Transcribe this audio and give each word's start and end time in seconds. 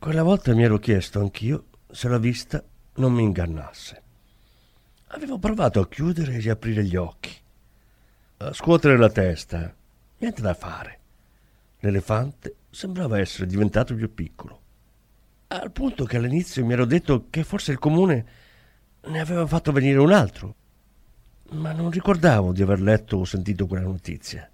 Quella 0.00 0.22
volta 0.22 0.54
mi 0.54 0.62
ero 0.62 0.78
chiesto 0.78 1.20
anch'io 1.20 1.66
se 1.90 2.08
la 2.08 2.16
vista 2.16 2.64
non 2.94 3.12
mi 3.12 3.22
ingannasse. 3.22 4.02
Avevo 5.08 5.36
provato 5.36 5.78
a 5.78 5.88
chiudere 5.88 6.32
e 6.32 6.38
riaprire 6.38 6.82
gli 6.82 6.96
occhi, 6.96 7.30
a 8.38 8.50
scuotere 8.54 8.96
la 8.96 9.10
testa, 9.10 9.70
niente 10.16 10.40
da 10.40 10.54
fare. 10.54 10.98
L'elefante 11.80 12.54
sembrava 12.70 13.18
essere 13.18 13.44
diventato 13.44 13.94
più 13.94 14.14
piccolo, 14.14 14.60
al 15.48 15.70
punto 15.70 16.06
che 16.06 16.16
all'inizio 16.16 16.64
mi 16.64 16.72
ero 16.72 16.86
detto 16.86 17.26
che 17.28 17.44
forse 17.44 17.72
il 17.72 17.78
comune 17.78 18.26
ne 19.02 19.20
aveva 19.20 19.46
fatto 19.46 19.70
venire 19.70 19.98
un 19.98 20.12
altro, 20.12 20.54
ma 21.50 21.72
non 21.72 21.90
ricordavo 21.90 22.52
di 22.52 22.62
aver 22.62 22.80
letto 22.80 23.18
o 23.18 23.24
sentito 23.26 23.66
quella 23.66 23.84
notizia. 23.84 24.48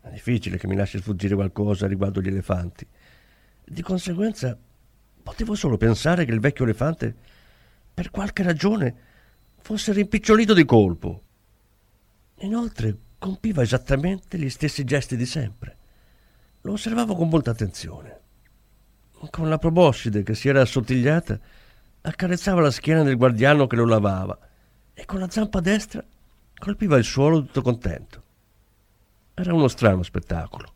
È 0.00 0.08
difficile 0.08 0.58
che 0.58 0.66
mi 0.66 0.74
lasci 0.74 0.98
sfuggire 0.98 1.36
qualcosa 1.36 1.86
riguardo 1.86 2.20
gli 2.20 2.26
elefanti. 2.26 2.84
Di 3.64 3.82
conseguenza 3.82 4.56
potevo 5.22 5.54
solo 5.54 5.76
pensare 5.76 6.24
che 6.24 6.32
il 6.32 6.40
vecchio 6.40 6.64
elefante, 6.64 7.14
per 7.94 8.10
qualche 8.10 8.42
ragione, 8.42 8.94
fosse 9.60 9.92
rimpicciolito 9.92 10.54
di 10.54 10.64
colpo. 10.64 11.22
Inoltre 12.40 12.96
compiva 13.18 13.62
esattamente 13.62 14.36
gli 14.36 14.50
stessi 14.50 14.84
gesti 14.84 15.16
di 15.16 15.26
sempre. 15.26 15.76
Lo 16.62 16.72
osservavo 16.72 17.14
con 17.14 17.28
molta 17.28 17.52
attenzione. 17.52 18.20
Con 19.30 19.48
la 19.48 19.58
proboscide 19.58 20.24
che 20.24 20.34
si 20.34 20.48
era 20.48 20.62
assottigliata, 20.62 21.38
accarezzava 22.02 22.60
la 22.60 22.72
schiena 22.72 23.04
del 23.04 23.16
guardiano 23.16 23.68
che 23.68 23.76
lo 23.76 23.86
lavava 23.86 24.36
e 24.92 25.04
con 25.04 25.20
la 25.20 25.30
zampa 25.30 25.60
destra 25.60 26.04
colpiva 26.58 26.96
il 26.96 27.04
suolo 27.04 27.40
tutto 27.40 27.62
contento. 27.62 28.22
Era 29.34 29.54
uno 29.54 29.68
strano 29.68 30.02
spettacolo. 30.02 30.74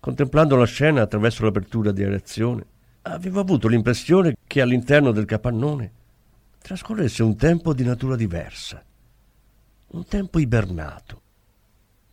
Contemplando 0.00 0.56
la 0.56 0.64
scena 0.64 1.02
attraverso 1.02 1.44
l'apertura 1.44 1.90
di 1.90 2.04
reazione, 2.04 2.64
avevo 3.02 3.40
avuto 3.40 3.68
l'impressione 3.68 4.36
che 4.46 4.60
all'interno 4.60 5.10
del 5.10 5.24
capannone 5.24 5.92
trascorresse 6.60 7.22
un 7.22 7.36
tempo 7.36 7.72
di 7.72 7.84
natura 7.84 8.14
diversa, 8.14 8.82
un 9.88 10.04
tempo 10.04 10.38
ibernato. 10.38 11.22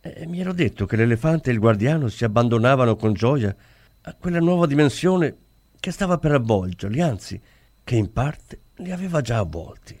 E 0.00 0.26
mi 0.26 0.40
ero 0.40 0.52
detto 0.52 0.86
che 0.86 0.96
l'elefante 0.96 1.50
e 1.50 1.52
il 1.52 1.58
guardiano 1.58 2.08
si 2.08 2.24
abbandonavano 2.24 2.96
con 2.96 3.12
gioia 3.12 3.54
a 4.02 4.14
quella 4.14 4.38
nuova 4.38 4.66
dimensione 4.66 5.36
che 5.78 5.90
stava 5.90 6.18
per 6.18 6.32
avvolgerli, 6.32 7.00
anzi, 7.00 7.40
che 7.84 7.96
in 7.96 8.12
parte 8.12 8.60
li 8.76 8.90
aveva 8.90 9.20
già 9.20 9.38
avvolti. 9.38 10.00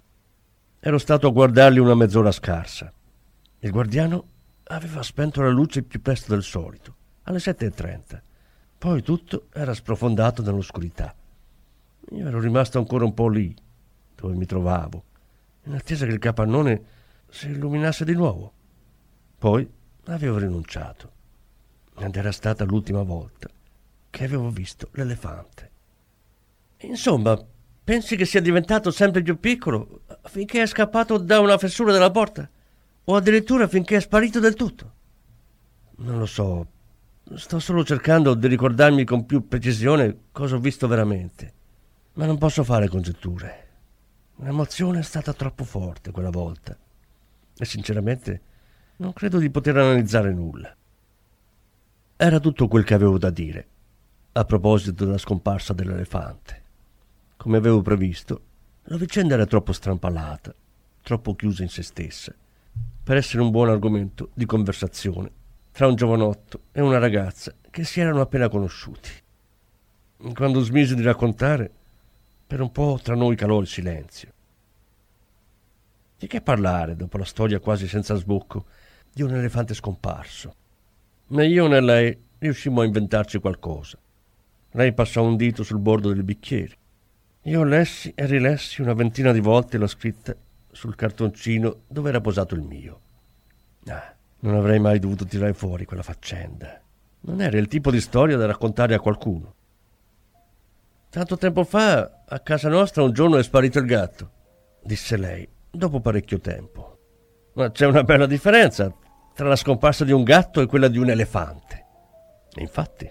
Ero 0.80 0.98
stato 0.98 1.28
a 1.28 1.32
guardarli 1.32 1.78
una 1.78 1.94
mezz'ora 1.94 2.32
scarsa. 2.32 2.92
Il 3.60 3.70
guardiano 3.70 4.24
aveva 4.64 5.02
spento 5.02 5.42
la 5.42 5.50
luce 5.50 5.82
più 5.82 6.00
presto 6.00 6.32
del 6.32 6.42
solito, 6.42 6.95
alle 7.26 7.38
7.30. 7.38 8.20
Poi 8.78 9.02
tutto 9.02 9.46
era 9.52 9.74
sprofondato 9.74 10.42
nell'oscurità. 10.42 11.14
Io 12.10 12.26
ero 12.26 12.40
rimasto 12.40 12.78
ancora 12.78 13.04
un 13.04 13.14
po' 13.14 13.28
lì, 13.28 13.54
dove 14.14 14.34
mi 14.34 14.46
trovavo, 14.46 15.04
in 15.64 15.74
attesa 15.74 16.06
che 16.06 16.12
il 16.12 16.18
capannone 16.18 16.82
si 17.28 17.48
illuminasse 17.48 18.04
di 18.04 18.14
nuovo. 18.14 18.52
Poi 19.38 19.68
avevo 20.06 20.38
rinunciato. 20.38 21.12
Ed 21.98 22.16
era 22.16 22.32
stata 22.32 22.64
l'ultima 22.64 23.02
volta 23.02 23.48
che 24.10 24.24
avevo 24.24 24.50
visto 24.50 24.88
l'elefante. 24.92 25.70
Insomma, 26.78 27.38
pensi 27.84 28.16
che 28.16 28.24
sia 28.24 28.40
diventato 28.40 28.90
sempre 28.90 29.22
più 29.22 29.38
piccolo 29.40 30.00
finché 30.24 30.62
è 30.62 30.66
scappato 30.66 31.18
da 31.18 31.40
una 31.40 31.58
fessura 31.58 31.92
della 31.92 32.10
porta? 32.10 32.48
o 33.08 33.14
addirittura 33.14 33.68
finché 33.68 33.96
è 33.96 34.00
sparito 34.00 34.40
del 34.40 34.54
tutto. 34.54 34.92
Non 35.98 36.18
lo 36.18 36.26
so, 36.26 36.66
sto 37.34 37.58
solo 37.58 37.84
cercando 37.84 38.34
di 38.34 38.46
ricordarmi 38.46 39.04
con 39.04 39.26
più 39.26 39.48
precisione 39.48 40.26
cosa 40.30 40.54
ho 40.54 40.60
visto 40.60 40.86
veramente, 40.86 41.52
ma 42.14 42.24
non 42.24 42.38
posso 42.38 42.62
fare 42.62 42.88
congetture. 42.88 43.64
L'emozione 44.36 45.00
è 45.00 45.02
stata 45.02 45.32
troppo 45.32 45.64
forte 45.64 46.12
quella 46.12 46.30
volta 46.30 46.76
e 47.58 47.64
sinceramente 47.64 48.40
non 48.98 49.12
credo 49.12 49.38
di 49.38 49.50
poter 49.50 49.76
analizzare 49.76 50.32
nulla. 50.32 50.74
Era 52.16 52.38
tutto 52.38 52.68
quel 52.68 52.84
che 52.84 52.94
avevo 52.94 53.18
da 53.18 53.30
dire 53.30 53.68
a 54.32 54.44
proposito 54.44 55.04
della 55.04 55.18
scomparsa 55.18 55.72
dell'elefante. 55.72 56.62
Come 57.36 57.56
avevo 57.56 57.82
previsto, 57.82 58.42
la 58.84 58.96
vicenda 58.96 59.34
era 59.34 59.46
troppo 59.46 59.72
strampalata, 59.72 60.54
troppo 61.02 61.34
chiusa 61.34 61.62
in 61.62 61.70
se 61.70 61.82
stessa 61.82 62.32
per 63.02 63.16
essere 63.16 63.42
un 63.42 63.50
buon 63.50 63.68
argomento 63.68 64.30
di 64.34 64.44
conversazione 64.46 65.44
tra 65.76 65.88
un 65.88 65.94
giovanotto 65.94 66.60
e 66.72 66.80
una 66.80 66.96
ragazza 66.96 67.52
che 67.68 67.84
si 67.84 68.00
erano 68.00 68.22
appena 68.22 68.48
conosciuti. 68.48 69.10
Quando 70.32 70.60
smisi 70.60 70.94
di 70.94 71.02
raccontare, 71.02 71.70
per 72.46 72.62
un 72.62 72.72
po' 72.72 72.98
tra 73.02 73.14
noi 73.14 73.36
calò 73.36 73.60
il 73.60 73.66
silenzio. 73.66 74.32
Di 76.16 76.26
che 76.28 76.40
parlare 76.40 76.96
dopo 76.96 77.18
la 77.18 77.26
storia 77.26 77.60
quasi 77.60 77.88
senza 77.88 78.14
sbocco 78.14 78.64
di 79.12 79.20
un 79.20 79.34
elefante 79.34 79.74
scomparso? 79.74 80.54
Né 81.26 81.46
io 81.46 81.66
né 81.66 81.82
lei 81.82 82.18
riuscimmo 82.38 82.80
a 82.80 82.86
inventarci 82.86 83.38
qualcosa. 83.38 83.98
Lei 84.70 84.94
passò 84.94 85.22
un 85.24 85.36
dito 85.36 85.62
sul 85.62 85.78
bordo 85.78 86.10
del 86.10 86.24
bicchiere. 86.24 86.74
Io 87.42 87.64
lessi 87.64 88.10
e 88.14 88.24
rilessi 88.24 88.80
una 88.80 88.94
ventina 88.94 89.30
di 89.30 89.40
volte 89.40 89.76
la 89.76 89.86
scritta 89.86 90.34
sul 90.72 90.94
cartoncino 90.94 91.82
dove 91.86 92.08
era 92.08 92.22
posato 92.22 92.54
il 92.54 92.62
mio. 92.62 93.00
Ah, 93.88 94.15
non 94.40 94.54
avrei 94.54 94.78
mai 94.78 94.98
dovuto 94.98 95.24
tirare 95.24 95.54
fuori 95.54 95.84
quella 95.84 96.02
faccenda. 96.02 96.80
Non 97.20 97.40
era 97.40 97.58
il 97.58 97.68
tipo 97.68 97.90
di 97.90 98.00
storia 98.00 98.36
da 98.36 98.46
raccontare 98.46 98.94
a 98.94 99.00
qualcuno. 99.00 99.54
Tanto 101.08 101.36
tempo 101.36 101.64
fa, 101.64 102.24
a 102.26 102.40
casa 102.40 102.68
nostra 102.68 103.02
un 103.02 103.12
giorno 103.12 103.38
è 103.38 103.42
sparito 103.42 103.78
il 103.78 103.86
gatto, 103.86 104.30
disse 104.82 105.16
lei, 105.16 105.48
dopo 105.70 106.00
parecchio 106.00 106.40
tempo. 106.40 106.98
Ma 107.54 107.70
c'è 107.70 107.86
una 107.86 108.04
bella 108.04 108.26
differenza 108.26 108.94
tra 109.34 109.48
la 109.48 109.56
scomparsa 109.56 110.04
di 110.04 110.12
un 110.12 110.22
gatto 110.22 110.60
e 110.60 110.66
quella 110.66 110.88
di 110.88 110.98
un 110.98 111.08
elefante. 111.08 111.84
Infatti, 112.56 113.10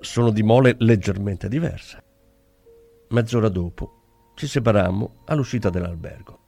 sono 0.00 0.30
di 0.30 0.42
mole 0.42 0.76
leggermente 0.78 1.48
diversa. 1.48 2.02
Mezz'ora 3.08 3.48
dopo 3.48 4.32
ci 4.34 4.46
separammo 4.46 5.22
all'uscita 5.26 5.70
dell'albergo. 5.70 6.38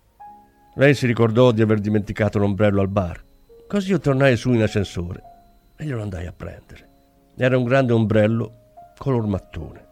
Lei 0.77 0.95
si 0.95 1.07
ricordò 1.07 1.53
di 1.53 1.63
aver 1.63 1.81
dimenticato 1.81 2.39
l'ombrello 2.39 2.81
al 2.81 2.89
bar. 2.89 3.23
Così 3.67 3.91
io 3.91 3.99
tornai 3.99 4.37
su 4.37 4.53
in 4.53 4.63
ascensore 4.63 5.23
e 5.77 5.85
glielo 5.85 6.03
andai 6.03 6.27
a 6.27 6.33
prendere. 6.33 6.89
Era 7.37 7.57
un 7.57 7.65
grande 7.65 7.93
ombrello 7.93 8.63
color 8.97 9.27
mattone. 9.27 9.87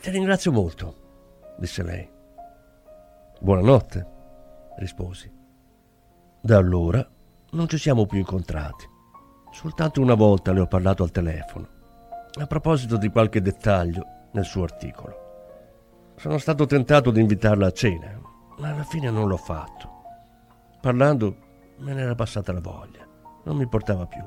Ti 0.00 0.10
ringrazio 0.10 0.52
molto, 0.52 1.54
disse 1.58 1.82
lei. 1.82 2.08
Buonanotte, 3.40 4.06
risposi. 4.78 5.30
Da 6.40 6.56
allora 6.56 7.06
non 7.50 7.68
ci 7.68 7.78
siamo 7.78 8.06
più 8.06 8.18
incontrati. 8.18 8.88
Soltanto 9.50 10.00
una 10.00 10.14
volta 10.14 10.52
le 10.52 10.60
ho 10.60 10.66
parlato 10.66 11.02
al 11.02 11.10
telefono, 11.10 11.68
a 12.40 12.46
proposito 12.46 12.96
di 12.96 13.10
qualche 13.10 13.42
dettaglio 13.42 14.28
nel 14.32 14.44
suo 14.44 14.62
articolo. 14.62 16.14
Sono 16.16 16.38
stato 16.38 16.66
tentato 16.66 17.10
di 17.10 17.20
invitarla 17.20 17.66
a 17.66 17.72
cena, 17.72 18.18
ma 18.58 18.68
alla 18.70 18.84
fine 18.84 19.10
non 19.10 19.28
l'ho 19.28 19.36
fatto. 19.36 19.90
Parlando 20.80 21.50
me 21.82 21.94
n'era 21.94 22.14
passata 22.14 22.52
la 22.52 22.60
voglia, 22.60 23.06
non 23.44 23.56
mi 23.56 23.68
portava 23.68 24.06
più. 24.06 24.24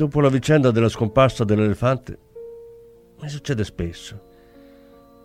Dopo 0.00 0.22
la 0.22 0.30
vicenda 0.30 0.70
della 0.70 0.88
scomparsa 0.88 1.44
dell'elefante, 1.44 2.18
mi 3.20 3.28
succede 3.28 3.64
spesso. 3.64 4.18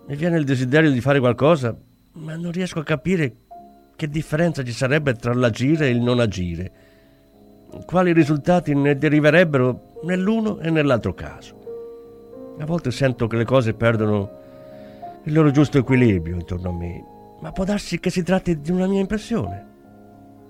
Mi 0.06 0.18
viene 0.18 0.38
il 0.38 0.44
desiderio 0.44 0.92
di 0.92 1.00
fare 1.00 1.22
qualcosa, 1.22 1.74
ma 2.16 2.36
non 2.36 2.52
riesco 2.52 2.80
a 2.80 2.84
capire 2.84 3.36
che 3.96 4.10
differenza 4.10 4.66
ci 4.66 4.74
sarebbe 4.74 5.14
tra 5.14 5.34
l'agire 5.34 5.88
e 5.88 5.92
il 5.92 6.02
non 6.02 6.20
agire. 6.20 6.72
Quali 7.86 8.12
risultati 8.12 8.76
ne 8.76 8.98
deriverebbero 8.98 10.02
nell'uno 10.04 10.60
e 10.60 10.70
nell'altro 10.72 11.14
caso. 11.14 12.56
A 12.60 12.66
volte 12.66 12.92
sento 12.92 13.28
che 13.28 13.38
le 13.38 13.46
cose 13.46 13.76
perdono 13.76 14.30
il 15.24 15.32
loro 15.32 15.52
giusto 15.52 15.78
equilibrio 15.78 16.36
intorno 16.36 16.68
a 16.68 16.74
me, 16.74 17.02
ma 17.40 17.54
può 17.54 17.64
darsi 17.64 17.98
che 18.02 18.10
si 18.10 18.24
tratti 18.24 18.60
di 18.60 18.72
una 18.72 18.88
mia 18.88 19.00
impressione. 19.00 19.68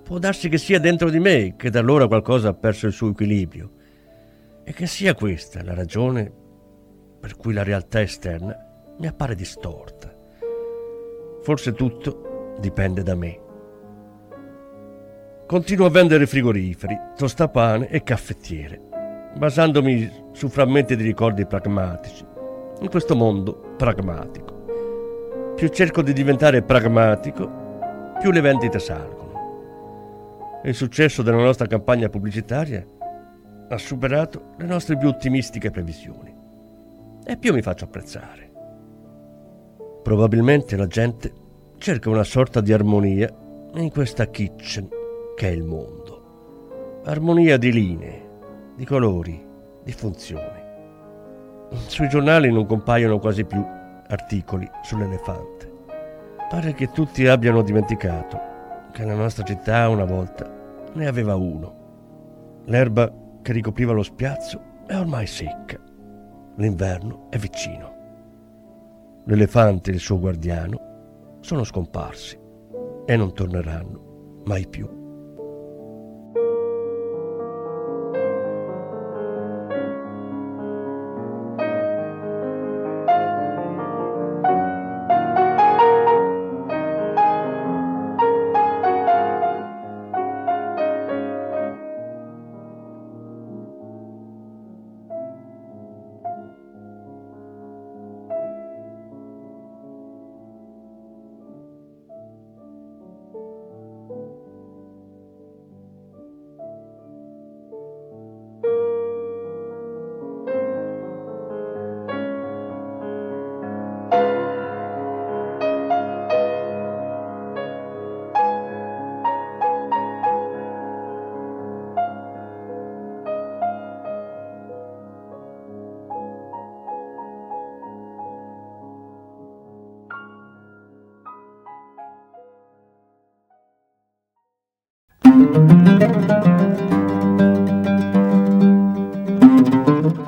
Può 0.01 0.17
darsi 0.17 0.49
che 0.49 0.57
sia 0.57 0.79
dentro 0.79 1.11
di 1.11 1.19
me 1.19 1.53
che 1.55 1.69
da 1.69 1.77
allora 1.77 2.07
qualcosa 2.07 2.49
ha 2.49 2.53
perso 2.55 2.87
il 2.87 2.91
suo 2.91 3.11
equilibrio 3.11 3.83
e 4.65 4.73
che 4.73 4.87
sia 4.87 5.13
questa 5.13 5.63
la 5.63 5.75
ragione 5.75 6.33
per 7.19 7.37
cui 7.37 7.53
la 7.53 7.63
realtà 7.63 8.01
esterna 8.01 8.57
mi 8.97 9.07
appare 9.07 9.35
distorta. 9.35 10.13
Forse 11.41 11.73
tutto 11.73 12.55
dipende 12.59 13.03
da 13.03 13.15
me. 13.15 13.39
Continuo 15.45 15.85
a 15.85 15.91
vendere 15.91 16.25
frigoriferi, 16.25 16.99
tostapane 17.15 17.89
e 17.89 18.01
caffettiere, 18.01 18.81
basandomi 19.37 20.29
su 20.31 20.49
frammenti 20.49 20.95
di 20.95 21.03
ricordi 21.03 21.45
pragmatici, 21.45 22.25
in 22.81 22.89
questo 22.89 23.15
mondo 23.15 23.75
pragmatico. 23.77 25.53
Più 25.55 25.67
cerco 25.67 26.01
di 26.01 26.13
diventare 26.13 26.63
pragmatico, 26.63 28.17
più 28.19 28.31
le 28.31 28.41
vendite 28.41 28.79
salgono. 28.79 30.61
Il 30.63 30.73
successo 30.73 31.21
della 31.21 31.37
nostra 31.37 31.67
campagna 31.67 32.09
pubblicitaria 32.09 32.83
ha 33.67 33.77
superato 33.77 34.53
le 34.57 34.65
nostre 34.65 34.97
più 34.97 35.07
ottimistiche 35.07 35.71
previsioni 35.71 36.33
e 37.25 37.37
più 37.37 37.53
mi 37.53 37.61
faccio 37.61 37.85
apprezzare. 37.85 38.51
Probabilmente 40.03 40.75
la 40.75 40.87
gente 40.87 41.33
cerca 41.77 42.09
una 42.09 42.23
sorta 42.23 42.61
di 42.61 42.71
armonia 42.71 43.27
in 43.73 43.89
questa 43.89 44.27
kitchen 44.27 44.87
che 45.35 45.47
è 45.47 45.51
il 45.51 45.63
mondo. 45.63 47.01
Armonia 47.05 47.57
di 47.57 47.71
linee, 47.71 48.29
di 48.75 48.85
colori, 48.85 49.43
di 49.83 49.91
funzioni. 49.91 50.63
Sui 51.87 52.07
giornali 52.07 52.51
non 52.51 52.65
compaiono 52.65 53.19
quasi 53.19 53.43
più 53.45 53.63
articoli 54.07 54.69
sull'elefante. 54.83 55.73
Pare 56.49 56.73
che 56.73 56.91
tutti 56.91 57.27
abbiano 57.27 57.63
dimenticato 57.63 58.39
che 58.91 59.03
la 59.03 59.15
nostra 59.15 59.43
città 59.43 59.89
una 59.89 60.05
volta 60.05 60.49
ne 60.93 61.07
aveva 61.07 61.35
uno. 61.35 62.63
L'erba 62.65 63.11
che 63.45 63.53
ricopriva 63.53 63.91
lo 63.91 64.01
spiazzo 64.01 64.59
è 64.87 64.95
ormai 64.95 65.27
secca. 65.27 65.79
L'inverno 66.55 67.27
è 67.29 67.37
vicino. 67.37 67.93
L'elefante 69.25 69.91
e 69.91 69.93
il 69.93 69.99
suo 69.99 70.19
guardiano 70.19 71.37
sono 71.41 71.63
scomparsi 71.63 72.39
e 73.05 73.15
non 73.15 73.35
torneranno 73.35 74.41
mai 74.45 74.67
più. 74.67 75.04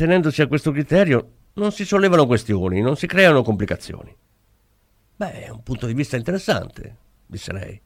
Attenendosi 0.00 0.40
a 0.40 0.46
questo 0.46 0.72
criterio, 0.72 1.32
non 1.56 1.72
si 1.72 1.84
sollevano 1.84 2.24
questioni, 2.24 2.80
non 2.80 2.96
si 2.96 3.06
creano 3.06 3.42
complicazioni. 3.42 4.16
Beh, 5.14 5.44
è 5.44 5.50
un 5.50 5.62
punto 5.62 5.86
di 5.86 5.92
vista 5.92 6.16
interessante, 6.16 6.96
disse 7.26 7.52
lei. 7.52 7.78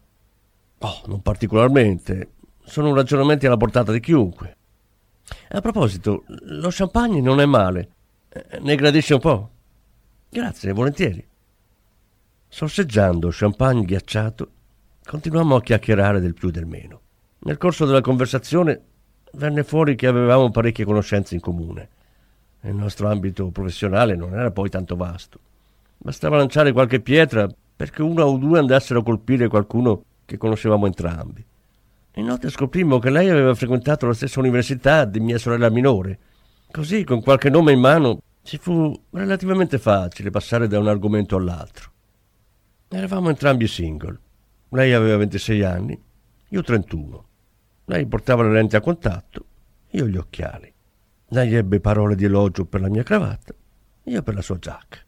Oh, 0.79 1.03
non 1.07 1.23
particolarmente. 1.23 2.35
Sono 2.63 2.95
ragionamenti 2.95 3.47
alla 3.47 3.57
portata 3.57 3.91
di 3.91 3.99
chiunque. 3.99 4.57
A 5.49 5.61
proposito, 5.61 6.23
lo 6.29 6.69
champagne 6.71 7.21
non 7.21 7.41
è 7.41 7.47
male. 7.47 7.89
Ne 8.61 8.77
gradisce 8.77 9.15
un 9.15 9.21
po'? 9.21 9.51
Grazie, 10.29 10.73
volentieri. 10.73 11.27
Sorseggiando 12.47 13.31
champagne 13.33 13.85
ghiacciato, 13.85 14.51
continuammo 15.05 15.57
a 15.57 15.63
chiacchierare 15.63 16.21
del 16.21 16.35
più 16.35 16.51
e 16.51 16.53
del 16.53 16.67
meno. 16.67 17.01
Nel 17.41 17.59
corso 17.59 17.85
della 17.85 18.01
conversazione 18.01 18.81
venne 19.33 19.65
fuori 19.65 19.97
che 19.97 20.07
avevamo 20.07 20.53
parecchie 20.53 20.85
conoscenze 20.85 21.35
in 21.35 21.41
comune. 21.41 21.89
Il 22.65 22.75
nostro 22.75 23.09
ambito 23.11 23.51
professionale 23.51 24.17
non 24.17 24.33
era 24.33 24.51
poi 24.51 24.71
tanto 24.71 24.97
vasto. 24.97 25.39
Bastava 25.99 26.39
lanciare 26.39 26.73
qualche 26.73 27.01
pietra 27.01 27.47
perché 27.77 28.01
uno 28.01 28.25
o 28.25 28.39
due 28.39 28.59
andassero 28.59 29.01
a 29.01 29.03
colpire 29.03 29.49
qualcuno 29.49 30.05
che 30.25 30.39
conoscevamo 30.39 30.87
entrambi. 30.87 31.45
In 32.15 32.25
notte 32.25 32.49
scoprimmo 32.49 32.99
che 32.99 33.11
lei 33.11 33.29
aveva 33.29 33.55
frequentato 33.55 34.07
la 34.07 34.15
stessa 34.15 34.41
università 34.41 35.05
di 35.05 35.21
mia 35.21 35.37
sorella 35.37 35.69
minore. 35.69 36.19
Così, 36.71 37.05
con 37.05 37.21
qualche 37.21 37.51
nome 37.51 37.73
in 37.73 37.81
mano, 37.81 38.21
ci 38.43 38.57
fu 38.57 38.99
relativamente 39.11 39.79
facile 39.79 40.31
passare 40.31 40.67
da 40.67 40.79
un 40.79 40.89
argomento 40.89 41.37
all'altro. 41.37 41.91
Eravamo 42.89 43.29
entrambi 43.29 43.67
single. 43.67 44.19
Lei 44.71 44.93
aveva 44.93 45.19
26 45.19 45.63
anni, 45.63 46.01
io 46.49 46.63
31. 46.63 47.25
Lei 47.87 48.07
portava 48.07 48.43
le 48.43 48.53
lenti 48.53 48.77
a 48.77 48.81
contatto, 48.81 49.45
io 49.91 50.07
gli 50.07 50.17
occhiali. 50.17 50.74
Lei 51.29 51.55
ebbe 51.55 51.81
parole 51.81 52.15
di 52.15 52.25
elogio 52.25 52.65
per 52.65 52.81
la 52.81 52.89
mia 52.89 53.03
cravatta, 53.03 53.55
io 54.05 54.23
per 54.23 54.35
la 54.35 54.43
sua 54.43 54.59
giacca. 54.59 54.99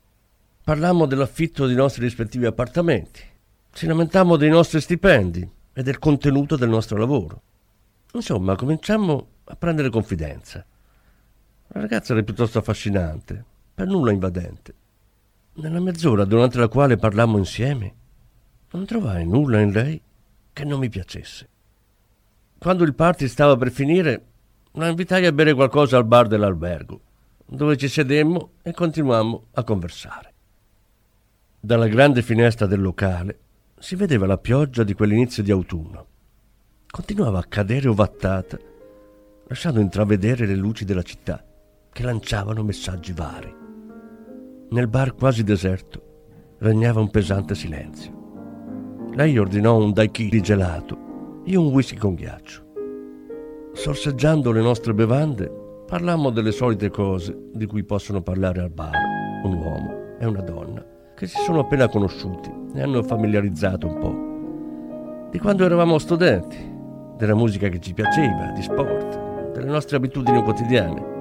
Parlammo 0.64 1.06
dell'affitto 1.06 1.66
dei 1.66 1.76
nostri 1.76 2.02
rispettivi 2.02 2.46
appartamenti. 2.46 3.22
Ci 3.70 3.86
lamentammo 3.86 4.36
dei 4.36 4.48
nostri 4.48 4.80
stipendi 4.80 5.48
e 5.72 5.82
del 5.82 5.98
contenuto 5.98 6.56
del 6.56 6.70
nostro 6.70 6.96
lavoro. 6.96 7.42
Insomma, 8.12 8.56
cominciammo 8.56 9.28
a 9.44 9.56
prendere 9.56 9.90
confidenza. 9.90 10.64
La 11.68 11.80
ragazza 11.80 12.14
era 12.14 12.22
piuttosto 12.22 12.58
affascinante, 12.58 13.44
per 13.74 13.86
nulla 13.86 14.10
invadente. 14.10 14.74
Nella 15.54 15.80
mezz'ora 15.80 16.24
durante 16.24 16.58
la 16.58 16.68
quale 16.68 16.96
parlammo 16.96 17.38
insieme, 17.38 17.94
non 18.70 18.86
trovai 18.86 19.26
nulla 19.26 19.60
in 19.60 19.70
lei 19.70 20.00
che 20.52 20.64
non 20.64 20.78
mi 20.78 20.88
piacesse. 20.88 21.48
Quando 22.58 22.84
il 22.84 22.94
party 22.94 23.28
stava 23.28 23.56
per 23.56 23.70
finire, 23.70 24.24
la 24.76 24.88
invitai 24.88 25.24
a 25.26 25.32
bere 25.32 25.54
qualcosa 25.54 25.96
al 25.96 26.04
bar 26.04 26.26
dell'albergo, 26.26 27.00
dove 27.46 27.76
ci 27.76 27.88
sedemmo 27.88 28.50
e 28.62 28.72
continuammo 28.72 29.46
a 29.52 29.64
conversare. 29.64 30.34
Dalla 31.58 31.88
grande 31.88 32.22
finestra 32.22 32.66
del 32.66 32.80
locale 32.80 33.38
si 33.78 33.96
vedeva 33.96 34.26
la 34.26 34.38
pioggia 34.38 34.84
di 34.84 34.94
quell'inizio 34.94 35.42
di 35.42 35.50
autunno. 35.50 36.06
Continuava 36.86 37.38
a 37.38 37.44
cadere 37.48 37.88
ovattata, 37.88 38.58
lasciando 39.48 39.80
intravedere 39.80 40.46
le 40.46 40.56
luci 40.56 40.84
della 40.84 41.02
città 41.02 41.44
che 41.90 42.02
lanciavano 42.02 42.62
messaggi 42.62 43.12
vari. 43.12 43.54
Nel 44.68 44.88
bar 44.88 45.14
quasi 45.14 45.42
deserto 45.42 46.54
regnava 46.58 47.00
un 47.00 47.10
pesante 47.10 47.54
silenzio. 47.54 49.08
Lei 49.14 49.38
ordinò 49.38 49.78
un 49.78 49.92
daiquiri 49.92 50.40
gelato 50.40 51.04
io 51.46 51.60
un 51.60 51.68
whisky 51.68 51.96
con 51.96 52.14
ghiaccio. 52.14 52.65
Sorseggiando 53.76 54.52
le 54.52 54.62
nostre 54.62 54.94
bevande, 54.94 55.52
parlammo 55.86 56.30
delle 56.30 56.50
solite 56.50 56.88
cose 56.88 57.36
di 57.52 57.66
cui 57.66 57.84
possono 57.84 58.22
parlare 58.22 58.62
al 58.62 58.70
bar 58.70 58.94
un 59.44 59.52
uomo 59.52 60.16
e 60.18 60.24
una 60.24 60.40
donna 60.40 60.82
che 61.14 61.26
si 61.26 61.36
sono 61.42 61.60
appena 61.60 61.86
conosciuti 61.86 62.50
e 62.74 62.80
hanno 62.80 63.02
familiarizzato 63.02 63.86
un 63.86 63.98
po'. 63.98 65.28
Di 65.30 65.38
quando 65.38 65.66
eravamo 65.66 65.98
studenti, 65.98 66.56
della 67.18 67.34
musica 67.34 67.68
che 67.68 67.78
ci 67.78 67.92
piaceva, 67.92 68.50
di 68.54 68.62
sport, 68.62 69.52
delle 69.52 69.70
nostre 69.70 69.98
abitudini 69.98 70.42
quotidiane. 70.42 71.15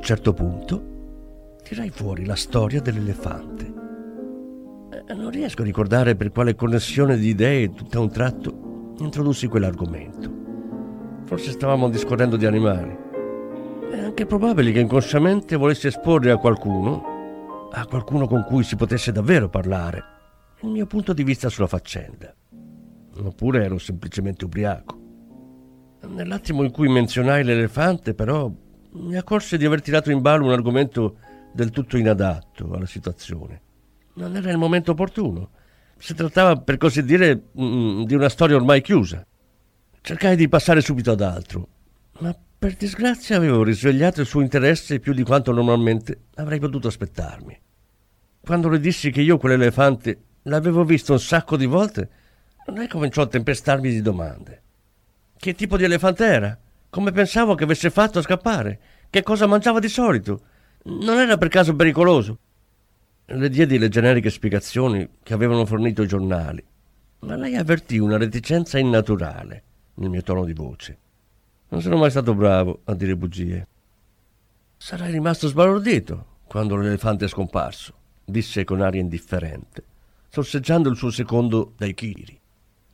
Un 0.00 0.06
certo 0.06 0.32
punto 0.32 1.58
tirai 1.62 1.90
fuori 1.90 2.24
la 2.24 2.34
storia 2.34 2.80
dell'elefante. 2.80 3.72
Eh, 5.06 5.12
non 5.12 5.28
riesco 5.28 5.60
a 5.60 5.66
ricordare 5.66 6.16
per 6.16 6.32
quale 6.32 6.54
connessione 6.54 7.18
di 7.18 7.28
idee 7.28 7.70
tutto 7.74 7.98
a 7.98 8.00
un 8.00 8.10
tratto 8.10 8.94
introdussi 8.98 9.46
quell'argomento. 9.46 10.32
Forse 11.26 11.50
stavamo 11.50 11.90
discorrendo 11.90 12.36
di 12.36 12.46
animali. 12.46 12.96
È 13.90 14.00
anche 14.00 14.24
probabile 14.24 14.72
che 14.72 14.80
inconsciamente 14.80 15.56
volessi 15.56 15.88
esporre 15.88 16.30
a 16.30 16.38
qualcuno, 16.38 17.68
a 17.70 17.84
qualcuno 17.84 18.26
con 18.26 18.44
cui 18.44 18.64
si 18.64 18.76
potesse 18.76 19.12
davvero 19.12 19.50
parlare, 19.50 20.02
il 20.62 20.70
mio 20.70 20.86
punto 20.86 21.12
di 21.12 21.24
vista 21.24 21.50
sulla 21.50 21.66
faccenda. 21.66 22.34
Oppure 23.22 23.64
ero 23.64 23.76
semplicemente 23.76 24.46
ubriaco. 24.46 24.98
Nell'attimo 26.08 26.62
in 26.62 26.70
cui 26.70 26.88
menzionai 26.88 27.44
l'elefante, 27.44 28.14
però, 28.14 28.50
mi 28.92 29.16
accorse 29.16 29.56
di 29.56 29.64
aver 29.64 29.82
tirato 29.82 30.10
in 30.10 30.20
ballo 30.20 30.46
un 30.46 30.52
argomento 30.52 31.16
del 31.52 31.70
tutto 31.70 31.96
inadatto 31.96 32.72
alla 32.72 32.86
situazione. 32.86 33.60
Non 34.14 34.36
era 34.36 34.50
il 34.50 34.58
momento 34.58 34.92
opportuno. 34.92 35.50
Si 35.98 36.14
trattava, 36.14 36.56
per 36.56 36.76
così 36.76 37.04
dire, 37.04 37.48
mm, 37.58 38.04
di 38.04 38.14
una 38.14 38.28
storia 38.28 38.56
ormai 38.56 38.80
chiusa. 38.80 39.24
Cercai 40.00 40.34
di 40.36 40.48
passare 40.48 40.80
subito 40.80 41.10
ad 41.10 41.20
altro, 41.20 41.68
ma 42.20 42.34
per 42.58 42.74
disgrazia 42.74 43.36
avevo 43.36 43.62
risvegliato 43.62 44.20
il 44.20 44.26
suo 44.26 44.40
interesse 44.40 44.98
più 44.98 45.12
di 45.12 45.22
quanto 45.22 45.52
normalmente 45.52 46.22
avrei 46.36 46.58
potuto 46.58 46.88
aspettarmi. 46.88 47.58
Quando 48.40 48.68
le 48.68 48.80
dissi 48.80 49.10
che 49.10 49.20
io 49.20 49.36
quell'elefante 49.36 50.22
l'avevo 50.44 50.84
visto 50.84 51.12
un 51.12 51.20
sacco 51.20 51.56
di 51.56 51.66
volte, 51.66 52.08
lei 52.66 52.88
cominciò 52.88 53.22
a 53.22 53.26
tempestarmi 53.26 53.90
di 53.90 54.00
domande. 54.00 54.62
Che 55.36 55.54
tipo 55.54 55.76
di 55.76 55.84
elefante 55.84 56.24
era? 56.24 56.58
Come 56.90 57.12
pensavo 57.12 57.54
che 57.54 57.62
avesse 57.62 57.88
fatto 57.88 58.18
a 58.18 58.22
scappare? 58.22 58.80
Che 59.08 59.22
cosa 59.22 59.46
mangiava 59.46 59.78
di 59.78 59.88
solito? 59.88 60.40
Non 60.84 61.18
era 61.18 61.36
per 61.36 61.46
caso 61.46 61.76
pericoloso? 61.76 62.38
Le 63.26 63.48
diedi 63.48 63.78
le 63.78 63.88
generiche 63.88 64.28
spiegazioni 64.28 65.08
che 65.22 65.32
avevano 65.32 65.64
fornito 65.66 66.02
i 66.02 66.08
giornali, 66.08 66.64
ma 67.20 67.36
lei 67.36 67.54
avvertì 67.54 67.98
una 67.98 68.16
reticenza 68.16 68.76
innaturale 68.76 69.62
nel 69.94 70.10
mio 70.10 70.22
tono 70.22 70.44
di 70.44 70.52
voce. 70.52 70.98
Non 71.68 71.80
sono 71.80 71.96
mai 71.96 72.10
stato 72.10 72.34
bravo 72.34 72.80
a 72.84 72.94
dire 72.94 73.16
bugie. 73.16 73.68
Sarai 74.76 75.12
rimasto 75.12 75.46
sbalordito 75.46 76.38
quando 76.44 76.74
l'elefante 76.74 77.26
è 77.26 77.28
scomparso, 77.28 77.94
disse 78.24 78.64
con 78.64 78.80
aria 78.80 79.00
indifferente, 79.00 79.84
sorseggiando 80.28 80.88
il 80.88 80.96
suo 80.96 81.10
secondo 81.10 81.74
dai 81.76 81.94
chiri. 81.94 82.36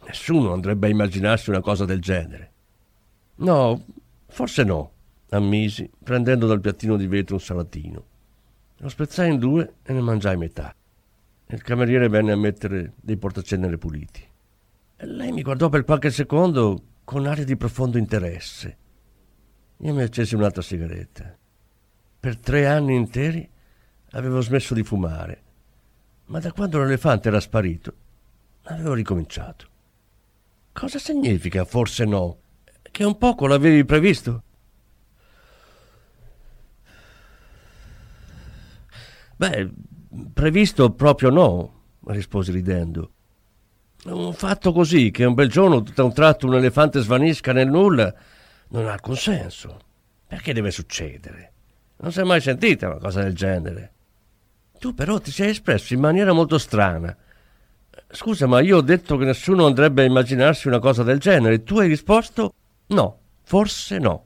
Nessuno 0.04 0.52
andrebbe 0.52 0.88
a 0.88 0.90
immaginarsi 0.90 1.48
una 1.48 1.60
cosa 1.60 1.86
del 1.86 2.00
genere. 2.00 2.50
No, 3.36 3.84
forse 4.28 4.64
no, 4.64 4.92
ammisi, 5.30 5.90
prendendo 6.02 6.46
dal 6.46 6.60
piattino 6.60 6.96
di 6.96 7.06
vetro 7.06 7.34
un 7.34 7.40
salatino. 7.40 8.04
Lo 8.78 8.88
spezzai 8.88 9.30
in 9.32 9.38
due 9.38 9.74
e 9.82 9.92
ne 9.92 10.00
mangiai 10.00 10.36
metà. 10.36 10.74
Il 11.48 11.62
cameriere 11.62 12.08
venne 12.08 12.32
a 12.32 12.36
mettere 12.36 12.94
dei 13.00 13.16
portacenere 13.16 13.78
puliti. 13.78 14.26
E 14.96 15.06
lei 15.06 15.32
mi 15.32 15.42
guardò 15.42 15.68
per 15.68 15.84
qualche 15.84 16.10
secondo 16.10 16.82
con 17.04 17.26
aria 17.26 17.44
di 17.44 17.56
profondo 17.56 17.98
interesse. 17.98 18.76
Io 19.78 19.94
mi 19.94 20.02
accesi 20.02 20.34
un'altra 20.34 20.62
sigaretta. 20.62 21.36
Per 22.18 22.38
tre 22.38 22.66
anni 22.66 22.96
interi 22.96 23.48
avevo 24.12 24.40
smesso 24.40 24.74
di 24.74 24.82
fumare, 24.82 25.42
ma 26.26 26.40
da 26.40 26.52
quando 26.52 26.78
l'elefante 26.78 27.28
era 27.28 27.40
sparito 27.40 27.94
avevo 28.62 28.94
ricominciato. 28.94 29.68
Cosa 30.72 30.98
significa 30.98 31.64
forse 31.64 32.04
no? 32.04 32.38
Che 32.96 33.04
un 33.04 33.18
poco 33.18 33.46
l'avevi 33.46 33.84
previsto? 33.84 34.42
Beh, 39.36 39.70
previsto 40.32 40.90
proprio 40.92 41.28
no, 41.28 41.82
rispose 42.06 42.52
ridendo. 42.52 43.10
Un 44.04 44.32
fatto 44.32 44.72
così, 44.72 45.10
che 45.10 45.26
un 45.26 45.34
bel 45.34 45.50
giorno 45.50 45.82
tutto 45.82 46.00
a 46.00 46.04
un 46.06 46.14
tratto 46.14 46.46
un 46.46 46.54
elefante 46.54 47.00
svanisca 47.00 47.52
nel 47.52 47.68
nulla, 47.68 48.14
non 48.68 48.86
ha 48.86 48.92
alcun 48.92 49.16
senso. 49.16 49.78
Perché 50.26 50.54
deve 50.54 50.70
succedere? 50.70 51.52
Non 51.98 52.12
si 52.12 52.20
è 52.20 52.24
mai 52.24 52.40
sentita 52.40 52.86
una 52.86 52.98
cosa 52.98 53.20
del 53.20 53.34
genere. 53.34 53.92
Tu 54.78 54.94
però 54.94 55.18
ti 55.18 55.32
sei 55.32 55.50
espresso 55.50 55.92
in 55.92 56.00
maniera 56.00 56.32
molto 56.32 56.56
strana. 56.56 57.14
Scusa, 58.08 58.46
ma 58.46 58.60
io 58.60 58.78
ho 58.78 58.80
detto 58.80 59.18
che 59.18 59.26
nessuno 59.26 59.66
andrebbe 59.66 60.00
a 60.00 60.06
immaginarsi 60.06 60.66
una 60.66 60.78
cosa 60.78 61.02
del 61.02 61.18
genere. 61.18 61.62
Tu 61.62 61.78
hai 61.78 61.88
risposto 61.88 62.54
no, 62.86 63.18
forse 63.42 63.98
no. 63.98 64.24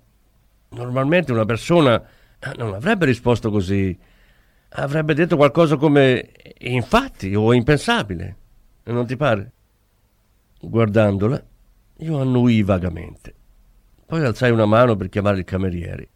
Normalmente 0.71 1.33
una 1.33 1.45
persona 1.45 2.03
non 2.57 2.75
avrebbe 2.75 3.07
risposto 3.07 3.51
così 3.51 3.99
avrebbe 4.71 5.15
detto 5.15 5.37
qualcosa 5.37 5.77
come 5.77 6.31
infatti 6.59 7.35
o 7.35 7.53
impensabile. 7.53 8.37
Non 8.85 9.07
ti 9.07 9.17
pare? 9.17 9.53
Guardandola, 10.61 11.43
io 11.99 12.21
annui 12.21 12.63
vagamente. 12.63 13.35
Poi 14.07 14.25
alzai 14.25 14.51
una 14.51 14.67
mano 14.67 14.97
per 14.97 15.09
chiamare 15.09 15.39
il 15.39 15.45
cameriere 15.45 16.09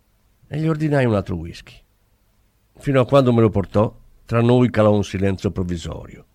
e 0.48 0.58
gli 0.58 0.66
ordinai 0.66 1.04
un 1.04 1.14
altro 1.14 1.36
whisky. 1.36 1.74
Fino 2.76 3.00
a 3.00 3.06
quando 3.06 3.32
me 3.32 3.40
lo 3.40 3.50
portò, 3.50 3.96
tra 4.26 4.40
noi 4.40 4.70
calò 4.70 4.92
un 4.92 5.04
silenzio 5.04 5.50
provvisorio. 5.50 6.26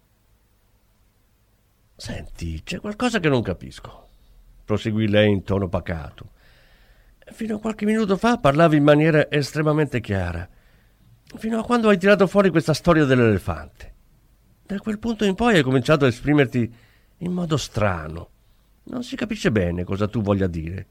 Senti, 1.96 2.64
c'è 2.64 2.80
qualcosa 2.80 3.20
che 3.20 3.28
non 3.28 3.42
capisco, 3.42 4.09
proseguì 4.70 5.08
lei 5.08 5.32
in 5.32 5.42
tono 5.42 5.68
pacato. 5.68 6.30
Fino 7.32 7.56
a 7.56 7.60
qualche 7.60 7.86
minuto 7.86 8.18
fa 8.18 8.38
parlavi 8.38 8.78
in 8.78 8.84
maniera 8.84 9.32
estremamente 9.32 10.00
chiara 10.00 10.48
fino 11.38 11.60
a 11.60 11.64
quando 11.64 11.90
hai 11.90 11.98
tirato 11.98 12.28
fuori 12.28 12.52
questa 12.52 12.74
storia 12.74 13.06
dell'elefante. 13.06 13.94
Da 14.66 14.78
quel 14.78 15.00
punto 15.00 15.26
in 15.26 15.34
poi 15.34 15.56
hai 15.56 15.64
cominciato 15.64 16.06
a 16.06 16.08
esprimerti 16.08 16.72
in 17.18 17.32
modo 17.32 17.58
strano. 17.58 18.30
Non 18.86 19.04
si 19.04 19.16
capisce 19.16 19.52
bene 19.52 19.84
cosa 19.84 20.08
tu 20.08 20.22
voglia 20.22 20.48
dire. 20.48 20.88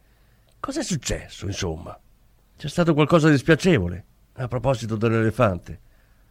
Cos'è 0.59 0.83
successo, 0.83 1.47
insomma? 1.47 1.97
C'è 2.57 2.69
stato 2.69 2.95
qualcosa 2.95 3.29
di 3.31 3.39
spiacevole 3.39 4.05
a 4.35 4.49
proposito 4.49 4.97
dell'elefante? 4.97 5.81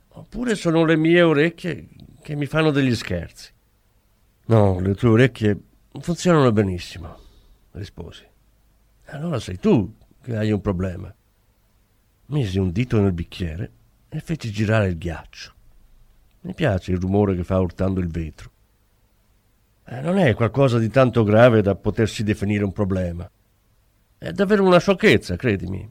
Oppure 0.09 0.55
sono 0.55 0.83
le 0.83 0.97
mie 0.97 1.21
orecchie 1.21 1.87
che 2.21 2.35
mi 2.35 2.45
fanno 2.45 2.71
degli 2.71 2.95
scherzi? 2.95 3.51
No, 4.47 4.79
le 4.79 4.95
tue 4.95 5.09
orecchie 5.09 5.57
funzionano 5.99 6.51
benissimo, 6.51 7.17
risposi. 7.77 8.25
Allora 9.05 9.39
sei 9.39 9.57
tu 9.57 9.95
che 10.21 10.35
hai 10.35 10.51
un 10.51 10.61
problema. 10.61 11.13
Misi 12.27 12.59
un 12.59 12.71
dito 12.71 12.99
nel 12.99 13.13
bicchiere 13.13 13.71
e 14.09 14.19
fece 14.19 14.49
girare 14.49 14.89
il 14.89 14.97
ghiaccio. 14.97 15.53
Mi 16.41 16.53
piace 16.53 16.91
il 16.91 16.99
rumore 16.99 17.35
che 17.35 17.43
fa 17.43 17.59
urtando 17.59 17.99
il 17.99 18.09
vetro. 18.09 18.51
Eh, 19.85 20.01
non 20.01 20.17
è 20.17 20.33
qualcosa 20.33 20.77
di 20.79 20.89
tanto 20.89 21.23
grave 21.23 21.61
da 21.61 21.75
potersi 21.75 22.23
definire 22.23 22.65
un 22.65 22.73
problema. 22.73 23.29
È 24.17 24.31
davvero 24.31 24.65
una 24.65 24.79
sciocchezza, 24.79 25.37
credimi. 25.37 25.89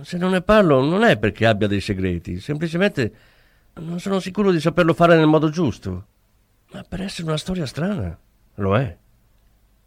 Se 0.00 0.16
non 0.16 0.32
ne 0.32 0.42
parlo 0.42 0.80
non 0.80 1.04
è 1.04 1.18
perché 1.18 1.46
abbia 1.46 1.68
dei 1.68 1.80
segreti, 1.80 2.40
semplicemente 2.40 3.14
non 3.74 4.00
sono 4.00 4.18
sicuro 4.18 4.50
di 4.50 4.58
saperlo 4.58 4.94
fare 4.94 5.16
nel 5.16 5.26
modo 5.26 5.50
giusto. 5.50 6.06
Ma 6.72 6.82
per 6.82 7.02
essere 7.02 7.28
una 7.28 7.36
storia 7.36 7.66
strana, 7.66 8.18
lo 8.54 8.76
è. 8.76 8.96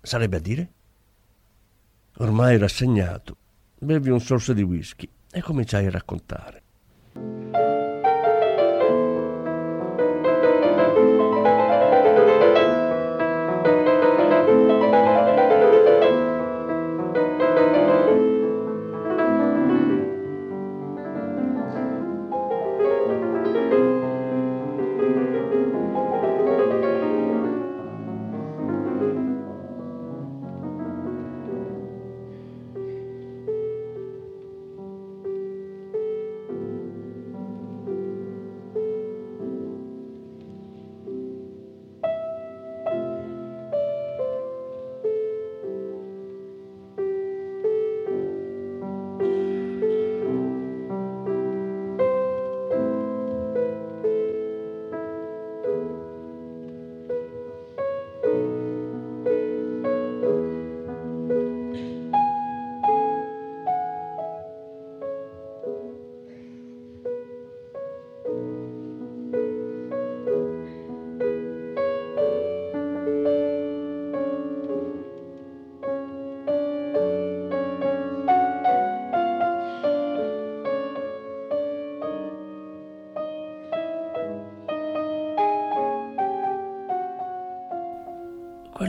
Sarebbe 0.02 0.38
a 0.38 0.40
dire? 0.40 0.70
Ormai 2.20 2.58
rassegnato, 2.58 3.36
bevi 3.78 4.10
un 4.10 4.22
sorso 4.22 4.54
di 4.54 4.62
whisky 4.62 5.10
e 5.30 5.42
cominciai 5.42 5.88
a 5.88 5.92
raccontare. 5.92 6.65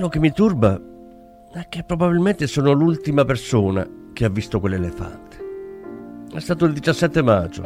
Quello 0.06 0.20
che 0.20 0.28
mi 0.28 0.36
turba 0.36 0.80
è 1.52 1.66
che 1.68 1.82
probabilmente 1.82 2.46
sono 2.46 2.70
l'ultima 2.70 3.24
persona 3.24 3.84
che 4.12 4.24
ha 4.24 4.28
visto 4.28 4.60
quell'elefante. 4.60 5.36
È 6.32 6.38
stato 6.38 6.64
il 6.64 6.74
17 6.74 7.22
maggio, 7.22 7.64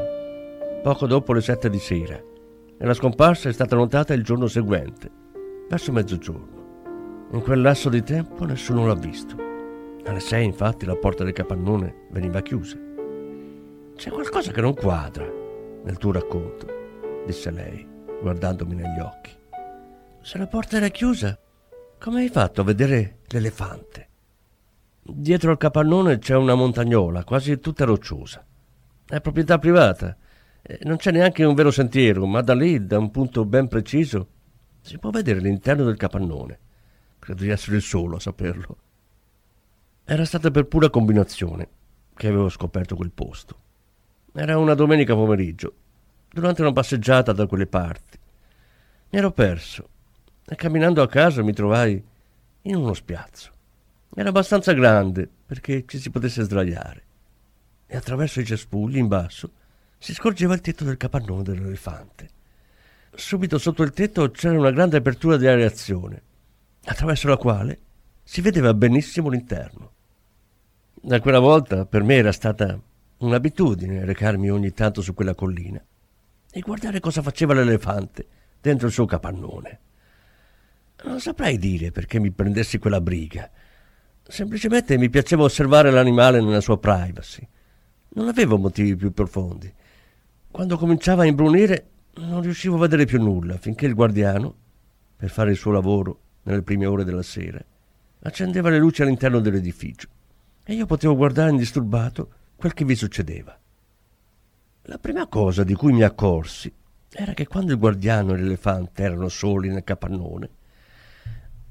poco 0.83 1.07
dopo 1.07 1.35
le 1.35 1.43
7 1.43 1.69
di 1.69 1.79
sera, 1.79 2.15
e 2.15 2.87
la 2.87 2.95
scomparsa 2.95 3.51
è 3.51 3.53
stata 3.53 3.77
notata 3.77 4.15
il 4.15 4.25
giorno 4.25 4.47
seguente, 4.47 5.11
verso 5.69 5.93
mezzogiorno. 5.93 7.29
In 7.33 7.43
quel 7.43 7.61
lasso 7.61 7.91
di 7.91 8.03
tempo 8.03 8.47
nessuno 8.47 8.87
l'ha 8.87 8.95
visto. 8.95 9.37
Alle 10.07 10.21
6 10.21 10.43
infatti 10.43 10.87
la 10.87 10.97
porta 10.97 11.25
del 11.25 11.35
capannone 11.35 12.07
veniva 12.11 12.41
chiusa. 12.41 12.79
C'è 13.97 14.11
qualcosa 14.11 14.51
che 14.51 14.63
non 14.63 14.73
quadra 14.73 15.31
nel 15.85 15.99
tuo 15.99 16.13
racconto, 16.13 16.67
disse 17.27 17.51
lei, 17.51 17.87
guardandomi 18.23 18.77
negli 18.77 18.99
occhi. 18.99 19.31
Se 20.23 20.39
la 20.39 20.47
porta 20.47 20.79
era 20.79 20.89
chiusa, 20.89 21.39
come 22.01 22.23
hai 22.23 22.31
fatto 22.31 22.63
a 22.63 22.65
vedere 22.65 23.19
l'elefante? 23.27 24.09
Dietro 25.03 25.51
al 25.51 25.59
capannone 25.59 26.19
c'è 26.19 26.35
una 26.35 26.55
montagnola, 26.55 27.25
quasi 27.25 27.61
tutta 27.61 27.85
rocciosa. 27.85 28.43
È 29.07 29.21
proprietà 29.21 29.59
privata. 29.59 30.17
Non 30.85 30.97
c'è 30.97 31.11
neanche 31.11 31.45
un 31.45 31.55
vero 31.55 31.71
sentiero, 31.71 32.25
ma 32.25 32.41
da 32.41 32.55
lì, 32.55 32.87
da 32.87 32.99
un 32.99 33.11
punto 33.11 33.45
ben 33.45 33.69
preciso, 33.69 34.29
si 34.81 34.99
può 34.99 35.11
vedere 35.11 35.41
l'interno 35.41 35.85
del 35.85 35.99
capannone. 35.99 36.59
Credo 37.19 37.43
di 37.43 37.51
essere 37.51 37.77
il 37.77 37.83
solo 37.83 38.17
a 38.17 38.21
saperlo. 38.21 38.77
Era 40.05 40.25
stata 40.25 40.51
per 40.51 40.65
pura 40.69 40.89
combinazione 40.89 41.69
che 42.15 42.29
avevo 42.29 42.49
scoperto 42.49 42.97
quel 42.97 43.13
posto. 43.13 43.59
Era 44.33 44.57
una 44.57 44.75
domenica 44.75 45.15
pomeriggio, 45.15 45.75
durante 46.31 46.63
una 46.63 46.73
passeggiata 46.73 47.33
da 47.33 47.47
quelle 47.47 47.67
parti. 47.67 48.19
Mi 49.11 49.19
ero 49.19 49.33
perso 49.33 49.90
e 50.51 50.57
camminando 50.57 51.01
a 51.01 51.07
casa 51.07 51.45
mi 51.45 51.53
trovai 51.53 52.03
in 52.63 52.75
uno 52.75 52.93
spiazzo. 52.93 53.53
Era 54.13 54.31
abbastanza 54.31 54.73
grande 54.73 55.29
perché 55.47 55.85
ci 55.87 56.01
si 56.01 56.11
potesse 56.11 56.43
sdraiare 56.43 57.05
e 57.87 57.97
attraverso 57.97 58.41
i 58.41 58.45
cespugli 58.45 58.97
in 58.97 59.07
basso 59.07 59.53
si 59.97 60.13
scorgeva 60.13 60.55
il 60.55 60.61
tetto 60.61 60.83
del 60.83 60.97
capannone 60.97 61.45
dell'elefante. 61.45 62.29
Subito 63.15 63.59
sotto 63.59 63.85
il 63.85 63.93
tetto 63.93 64.29
c'era 64.33 64.59
una 64.59 64.73
grande 64.73 64.97
apertura 64.97 65.37
di 65.37 65.47
areazione, 65.47 66.21
attraverso 66.85 67.29
la 67.29 67.37
quale 67.37 67.79
si 68.25 68.41
vedeva 68.41 68.75
benissimo 68.75 69.29
l'interno. 69.29 69.93
Da 71.01 71.21
quella 71.21 71.39
volta 71.39 71.87
per 71.87 72.03
me 72.03 72.17
era 72.17 72.33
stata 72.33 72.77
un'abitudine 73.19 74.05
recarmi 74.05 74.51
ogni 74.51 74.73
tanto 74.73 75.01
su 75.01 75.15
quella 75.15 75.35
collina 75.37 75.81
e 76.51 76.61
guardare 76.61 76.99
cosa 76.99 77.23
faceva 77.23 77.55
l'elefante 77.55 78.27
dentro 78.61 78.89
il 78.89 78.93
suo 78.93 79.07
capannone. 79.07 79.79
Non 81.05 81.21
saprei 81.21 81.59
dire 81.59 81.91
perché 81.91 82.19
mi 82.19 82.31
prendessi 82.31 82.79
quella 82.79 83.01
briga. 83.01 83.51
Semplicemente 84.23 84.99
mi 84.99 85.09
piaceva 85.09 85.45
osservare 85.45 85.91
l'animale 85.91 86.41
nella 86.41 86.61
sua 86.61 86.79
privacy. 86.79 87.47
Non 88.11 88.29
avevo 88.29 88.59
motivi 88.59 88.97
più 88.97 89.13
profondi. 89.13 89.73
Quando 90.51 90.77
cominciava 90.77 91.23
a 91.23 91.27
imbrunire 91.27 91.87
non 92.15 92.43
riuscivo 92.43 92.77
a 92.77 92.81
vedere 92.81 93.07
più 93.07 93.21
nulla 93.21 93.57
finché 93.57 93.87
il 93.87 93.95
guardiano, 93.95 94.55
per 95.17 95.31
fare 95.31 95.53
il 95.53 95.57
suo 95.57 95.71
lavoro 95.71 96.21
nelle 96.43 96.63
prime 96.63 96.87
ore 96.87 97.05
della 97.05 97.23
sera, 97.23 97.63
accendeva 98.23 98.69
le 98.69 98.79
luci 98.79 99.03
all'interno 99.03 99.41
dell'edificio 99.41 100.09
e 100.65 100.75
io 100.75 100.87
potevo 100.87 101.17
guardare 101.17 101.51
indisturbato 101.51 102.31
quel 102.57 102.75
che 102.75 102.85
vi 102.85 102.95
succedeva. 102.95 103.59
La 104.83 104.99
prima 104.99 105.27
cosa 105.27 105.63
di 105.65 105.75
cui 105.75 105.93
mi 105.93 106.03
accorsi 106.03 106.73
era 107.11 107.33
che 107.33 107.47
quando 107.47 107.73
il 107.73 107.79
guardiano 107.79 108.35
e 108.35 108.39
l'elefante 108.39 109.03
erano 109.03 109.29
soli 109.29 109.69
nel 109.69 109.85
capannone, 109.85 110.51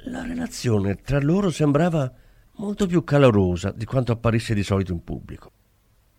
la 0.04 0.24
relazione 0.24 0.96
tra 0.96 1.20
loro 1.20 1.50
sembrava 1.50 2.12
molto 2.54 2.88
più 2.88 3.04
calorosa 3.04 3.72
di 3.72 3.86
quanto 3.86 4.12
apparisse 4.12 4.54
di 4.54 4.64
solito 4.64 4.92
in 4.92 5.04
pubblico. 5.04 5.52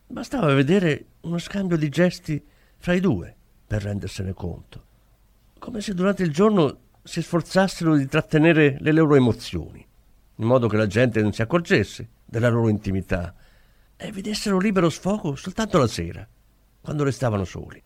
Bastava 0.07 0.53
vedere 0.55 1.07
uno 1.21 1.39
scambio 1.39 1.77
di 1.77 1.89
gesti 1.89 2.43
fra 2.77 2.93
i 2.93 3.01
due 3.01 3.35
per 3.67 3.83
rendersene 3.83 4.33
conto, 4.33 4.85
come 5.59 5.81
se 5.81 5.95
durante 5.95 6.23
il 6.23 6.33
giorno 6.33 6.89
si 7.03 7.23
sforzassero 7.23 7.97
di 7.97 8.07
trattenere 8.07 8.77
le 8.81 8.93
loro 8.93 9.15
emozioni, 9.15 9.87
in 10.37 10.47
modo 10.47 10.69
che 10.69 10.77
la 10.77 10.87
gente 10.87 11.23
non 11.23 11.33
si 11.33 11.43
accorgesse 11.43 12.09
della 12.25 12.49
loro 12.49 12.69
intimità 12.69 13.35
e 13.97 14.13
vedessero 14.13 14.59
libero 14.59 14.91
sfogo 14.91 15.37
soltanto 15.37 15.79
la 15.79 15.87
sera, 15.87 16.27
quando 16.81 17.05
restavano 17.05 17.45
soli. 17.45 17.83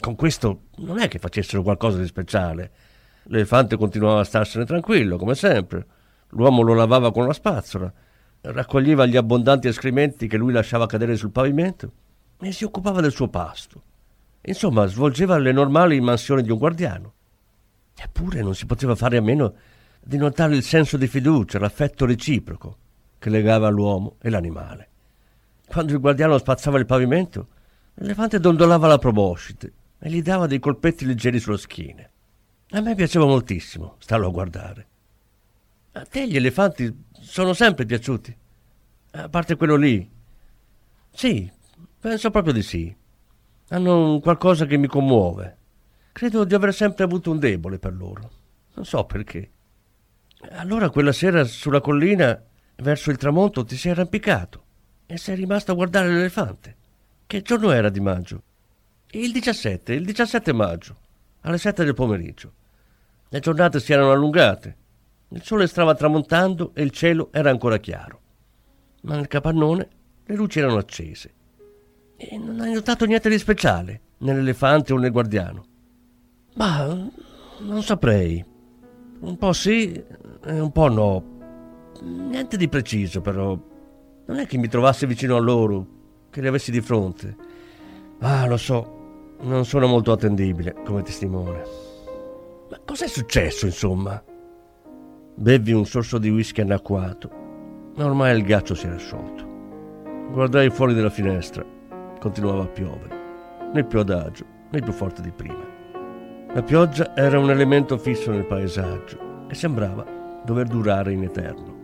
Con 0.00 0.16
questo 0.16 0.62
non 0.76 0.98
è 0.98 1.08
che 1.08 1.18
facessero 1.18 1.62
qualcosa 1.62 1.98
di 1.98 2.06
speciale, 2.06 2.72
L'elefante 3.30 3.76
continuava 3.76 4.20
a 4.20 4.24
starsene 4.24 4.64
tranquillo, 4.64 5.16
come 5.18 5.34
sempre. 5.34 5.86
L'uomo 6.30 6.62
lo 6.62 6.74
lavava 6.74 7.12
con 7.12 7.26
la 7.26 7.32
spazzola, 7.32 7.92
raccoglieva 8.40 9.06
gli 9.06 9.16
abbondanti 9.16 9.68
escrementi 9.68 10.26
che 10.26 10.36
lui 10.36 10.52
lasciava 10.52 10.86
cadere 10.86 11.16
sul 11.16 11.30
pavimento 11.30 11.92
e 12.40 12.52
si 12.52 12.64
occupava 12.64 13.00
del 13.00 13.12
suo 13.12 13.28
pasto. 13.28 13.82
Insomma, 14.42 14.86
svolgeva 14.86 15.36
le 15.36 15.52
normali 15.52 16.00
mansioni 16.00 16.42
di 16.42 16.50
un 16.50 16.58
guardiano. 16.58 17.12
Eppure 17.94 18.40
non 18.40 18.54
si 18.54 18.64
poteva 18.64 18.94
fare 18.94 19.18
a 19.18 19.22
meno 19.22 19.54
di 20.00 20.16
notare 20.16 20.54
il 20.54 20.62
senso 20.62 20.96
di 20.96 21.06
fiducia, 21.06 21.58
l'affetto 21.58 22.06
reciproco 22.06 22.76
che 23.18 23.28
legava 23.28 23.68
l'uomo 23.68 24.16
e 24.22 24.30
l'animale. 24.30 24.88
Quando 25.66 25.92
il 25.92 26.00
guardiano 26.00 26.38
spazzava 26.38 26.78
il 26.78 26.86
pavimento, 26.86 27.48
l'elefante 27.94 28.40
dondolava 28.40 28.86
la 28.86 28.98
proboscite 28.98 29.72
e 29.98 30.08
gli 30.08 30.22
dava 30.22 30.46
dei 30.46 30.60
colpetti 30.60 31.04
leggeri 31.04 31.38
sulla 31.38 31.58
schiena. 31.58 32.08
A 32.70 32.80
me 32.82 32.94
piaceva 32.94 33.24
moltissimo 33.24 33.96
starlo 33.98 34.28
a 34.28 34.30
guardare. 34.30 34.86
A 35.92 36.04
te 36.04 36.28
gli 36.28 36.36
elefanti 36.36 37.04
sono 37.12 37.54
sempre 37.54 37.86
piaciuti? 37.86 38.36
A 39.12 39.28
parte 39.30 39.56
quello 39.56 39.76
lì? 39.76 40.06
Sì, 41.10 41.50
penso 41.98 42.30
proprio 42.30 42.52
di 42.52 42.62
sì. 42.62 42.94
Hanno 43.70 44.20
qualcosa 44.20 44.66
che 44.66 44.76
mi 44.76 44.86
commuove. 44.86 45.56
Credo 46.12 46.44
di 46.44 46.54
aver 46.54 46.74
sempre 46.74 47.04
avuto 47.04 47.30
un 47.30 47.38
debole 47.38 47.78
per 47.78 47.94
loro. 47.94 48.30
Non 48.74 48.84
so 48.84 49.02
perché. 49.04 49.50
Allora 50.50 50.90
quella 50.90 51.12
sera 51.12 51.44
sulla 51.44 51.80
collina, 51.80 52.38
verso 52.76 53.10
il 53.10 53.16
tramonto, 53.16 53.64
ti 53.64 53.76
sei 53.76 53.92
arrampicato 53.92 54.64
e 55.06 55.16
sei 55.16 55.36
rimasto 55.36 55.72
a 55.72 55.74
guardare 55.74 56.12
l'elefante. 56.12 56.76
Che 57.26 57.40
giorno 57.40 57.70
era 57.70 57.88
di 57.88 58.00
maggio? 58.00 58.42
Il 59.12 59.32
17, 59.32 59.94
il 59.94 60.04
17 60.04 60.52
maggio, 60.52 60.96
alle 61.48 61.58
7 61.58 61.82
del 61.82 61.94
pomeriggio. 61.94 62.52
Le 63.30 63.40
giornate 63.40 63.80
si 63.80 63.92
erano 63.92 64.12
allungate, 64.12 64.76
il 65.30 65.42
sole 65.42 65.66
stava 65.66 65.94
tramontando 65.94 66.72
e 66.74 66.82
il 66.82 66.90
cielo 66.90 67.30
era 67.32 67.50
ancora 67.50 67.78
chiaro. 67.78 68.20
Ma 69.02 69.16
nel 69.16 69.28
capannone 69.28 69.88
le 70.24 70.34
luci 70.34 70.58
erano 70.58 70.76
accese. 70.76 71.34
E 72.16 72.36
non 72.36 72.60
hai 72.60 72.72
notato 72.72 73.06
niente 73.06 73.30
di 73.30 73.38
speciale 73.38 74.00
nell'elefante 74.18 74.92
o 74.92 74.98
nel 74.98 75.10
guardiano? 75.10 75.64
Ma 76.54 76.84
non 77.60 77.82
saprei. 77.82 78.44
Un 79.20 79.36
po' 79.38 79.52
sì 79.52 79.92
e 79.92 80.60
un 80.60 80.70
po' 80.70 80.88
no. 80.88 81.36
Niente 82.02 82.56
di 82.56 82.68
preciso, 82.68 83.20
però. 83.20 83.58
Non 84.26 84.38
è 84.38 84.46
che 84.46 84.58
mi 84.58 84.68
trovassi 84.68 85.06
vicino 85.06 85.36
a 85.36 85.40
loro, 85.40 85.86
che 86.30 86.42
li 86.42 86.46
avessi 86.46 86.70
di 86.70 86.82
fronte. 86.82 87.36
Ah, 88.20 88.46
lo 88.46 88.56
so, 88.56 88.97
non 89.40 89.64
sono 89.64 89.86
molto 89.86 90.12
attendibile 90.12 90.74
come 90.84 91.02
testimone. 91.02 91.62
Ma 92.70 92.78
cos'è 92.84 93.06
successo, 93.06 93.66
insomma? 93.66 94.22
Bevi 95.34 95.72
un 95.72 95.86
sorso 95.86 96.18
di 96.18 96.30
whisky 96.30 96.62
anacquato, 96.62 97.30
ma 97.94 98.04
ormai 98.04 98.36
il 98.36 98.44
ghiaccio 98.44 98.74
si 98.74 98.86
era 98.86 98.96
sciolto. 98.96 99.46
Guardai 100.32 100.70
fuori 100.70 100.94
dalla 100.94 101.10
finestra, 101.10 101.64
continuava 102.18 102.64
a 102.64 102.68
piovere, 102.68 103.16
né 103.72 103.84
più 103.84 104.00
adagio, 104.00 104.44
né 104.70 104.80
più 104.80 104.92
forte 104.92 105.22
di 105.22 105.30
prima. 105.30 105.64
La 106.52 106.62
pioggia 106.62 107.14
era 107.14 107.38
un 107.38 107.50
elemento 107.50 107.96
fisso 107.96 108.30
nel 108.30 108.46
paesaggio 108.46 109.46
e 109.48 109.54
sembrava 109.54 110.04
dover 110.44 110.66
durare 110.66 111.12
in 111.12 111.22
eterno. 111.22 111.77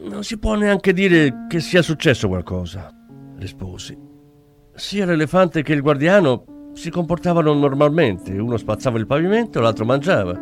Non 0.00 0.22
si 0.22 0.38
può 0.38 0.54
neanche 0.54 0.92
dire 0.92 1.46
che 1.48 1.58
sia 1.58 1.82
successo 1.82 2.28
qualcosa, 2.28 2.88
risposi. 3.36 3.98
Sia 4.74 5.04
l'elefante 5.04 5.62
che 5.62 5.72
il 5.72 5.82
guardiano 5.82 6.70
si 6.72 6.88
comportavano 6.88 7.52
normalmente, 7.52 8.38
uno 8.38 8.56
spazzava 8.56 8.96
il 8.98 9.06
pavimento, 9.06 9.60
l'altro 9.60 9.84
mangiava. 9.84 10.40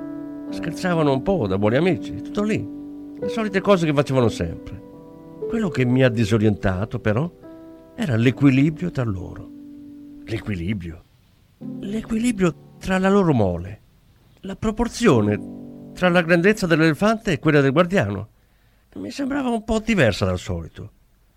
Scherzavano 0.50 1.10
un 1.10 1.22
po' 1.22 1.46
da 1.46 1.56
buoni 1.56 1.76
amici, 1.76 2.20
tutto 2.20 2.42
lì. 2.42 2.68
Le 3.18 3.28
solite 3.28 3.62
cose 3.62 3.86
che 3.86 3.94
facevano 3.94 4.28
sempre. 4.28 4.78
Quello 5.48 5.70
che 5.70 5.86
mi 5.86 6.04
ha 6.04 6.10
disorientato, 6.10 7.00
però, 7.00 7.30
era 7.94 8.16
l'equilibrio 8.16 8.90
tra 8.90 9.04
loro. 9.04 9.48
L'equilibrio. 10.24 11.02
L'equilibrio 11.80 12.54
tra 12.78 12.98
la 12.98 13.08
loro 13.08 13.32
mole. 13.32 13.80
La 14.40 14.54
proporzione 14.54 15.92
tra 15.94 16.10
la 16.10 16.20
grandezza 16.20 16.66
dell'elefante 16.66 17.32
e 17.32 17.38
quella 17.38 17.62
del 17.62 17.72
guardiano 17.72 18.28
mi 18.96 19.10
sembrava 19.10 19.50
un 19.50 19.62
po' 19.62 19.78
diversa 19.78 20.24
dal 20.24 20.38
solito, 20.38 20.92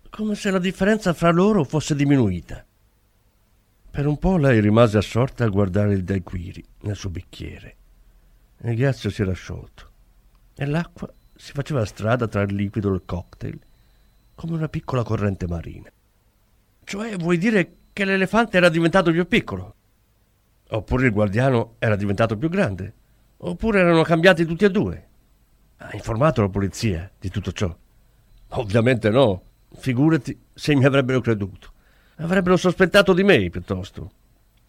come 0.08 0.34
se 0.34 0.50
la 0.50 0.58
differenza 0.58 1.12
fra 1.12 1.30
loro 1.30 1.64
fosse 1.64 1.94
diminuita. 1.94 2.64
Per 3.90 4.06
un 4.06 4.18
po' 4.18 4.36
lei 4.36 4.60
rimase 4.60 4.98
assorta 4.98 5.44
a 5.44 5.48
guardare 5.48 5.94
il 5.94 6.04
daiquiri 6.04 6.64
nel 6.80 6.96
suo 6.96 7.10
bicchiere. 7.10 7.76
Il 8.62 8.74
ghiaccio 8.74 9.10
si 9.10 9.22
era 9.22 9.32
sciolto 9.32 9.88
e 10.54 10.66
l'acqua 10.66 11.12
si 11.34 11.52
faceva 11.52 11.84
strada 11.84 12.28
tra 12.28 12.42
il 12.42 12.54
liquido 12.54 12.90
e 12.90 12.94
il 12.94 13.02
cocktail 13.04 13.58
come 14.34 14.54
una 14.54 14.68
piccola 14.68 15.02
corrente 15.02 15.46
marina. 15.46 15.90
Cioè, 16.84 17.16
vuoi 17.16 17.36
dire 17.36 17.76
che 17.92 18.04
l'elefante 18.04 18.56
era 18.56 18.68
diventato 18.68 19.10
più 19.10 19.26
piccolo? 19.26 19.74
Oppure 20.68 21.06
il 21.06 21.12
guardiano 21.12 21.74
era 21.78 21.96
diventato 21.96 22.36
più 22.36 22.48
grande? 22.48 22.94
Oppure 23.38 23.80
erano 23.80 24.02
cambiati 24.02 24.44
tutti 24.44 24.64
e 24.64 24.70
due? 24.70 25.08
Ha 25.82 25.90
informato 25.92 26.42
la 26.42 26.48
polizia 26.48 27.10
di 27.18 27.30
tutto 27.30 27.52
ciò? 27.52 27.74
Ovviamente 28.50 29.08
no. 29.08 29.42
Figurati 29.72 30.38
se 30.52 30.74
mi 30.74 30.84
avrebbero 30.84 31.20
creduto. 31.20 31.72
Avrebbero 32.16 32.56
sospettato 32.56 33.14
di 33.14 33.22
me 33.22 33.48
piuttosto. 33.48 34.10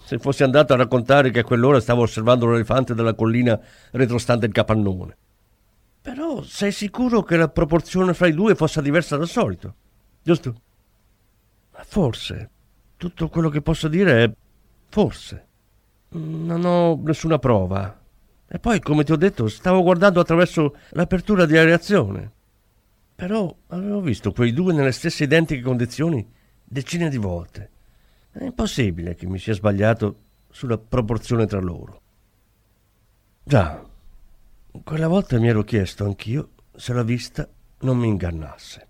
Se 0.04 0.18
fossi 0.20 0.44
andato 0.44 0.72
a 0.72 0.78
raccontare 0.78 1.30
che 1.32 1.40
a 1.40 1.44
quell'ora 1.44 1.82
stavo 1.82 2.04
osservando 2.04 2.48
l'elefante 2.48 2.96
dalla 2.96 3.14
collina 3.14 3.60
retrostante 3.92 4.46
il 4.46 4.54
capannone. 4.54 5.18
Però 6.02 6.42
sei 6.44 6.72
sicuro 6.72 7.24
che 7.24 7.36
la 7.36 7.50
proporzione 7.50 8.14
fra 8.14 8.28
i 8.28 8.34
due 8.34 8.56
fosse 8.56 8.82
diversa 8.82 9.18
dal 9.18 9.28
solito? 9.28 9.76
Giusto? 10.24 10.56
Forse. 11.72 12.50
Tutto 12.96 13.28
quello 13.28 13.50
che 13.50 13.62
posso 13.62 13.90
dire 13.90 14.24
è 14.24 14.32
forse. 14.88 15.46
Non 16.10 16.64
ho 16.64 17.00
nessuna 17.04 17.38
prova. 17.38 18.01
E 18.54 18.60
poi, 18.60 18.82
come 18.82 19.06
ti 19.06 19.14
ho 19.14 19.16
detto, 19.16 19.48
stavo 19.48 19.82
guardando 19.82 20.20
attraverso 20.20 20.76
l'apertura 20.90 21.46
di 21.46 21.58
areazione. 21.58 22.32
Però 23.16 23.56
avevo 23.68 24.02
visto 24.02 24.34
quei 24.34 24.52
due 24.52 24.74
nelle 24.74 24.92
stesse 24.92 25.24
identiche 25.24 25.62
condizioni 25.62 26.30
decine 26.62 27.10
di 27.10 27.16
volte. 27.16 27.70
È 28.30 28.44
impossibile 28.44 29.16
che 29.16 29.26
mi 29.26 29.40
sia 29.40 29.54
sbagliato 29.54 30.18
sulla 30.50 30.78
proporzione 30.78 31.46
tra 31.46 31.62
loro. 31.62 32.02
Già, 33.42 33.82
quella 34.84 35.08
volta 35.08 35.40
mi 35.40 35.48
ero 35.48 35.64
chiesto 35.64 36.04
anch'io 36.04 36.50
se 36.76 36.92
la 36.92 37.04
vista 37.04 37.48
non 37.80 37.98
mi 37.98 38.10
ingannasse. 38.10 38.88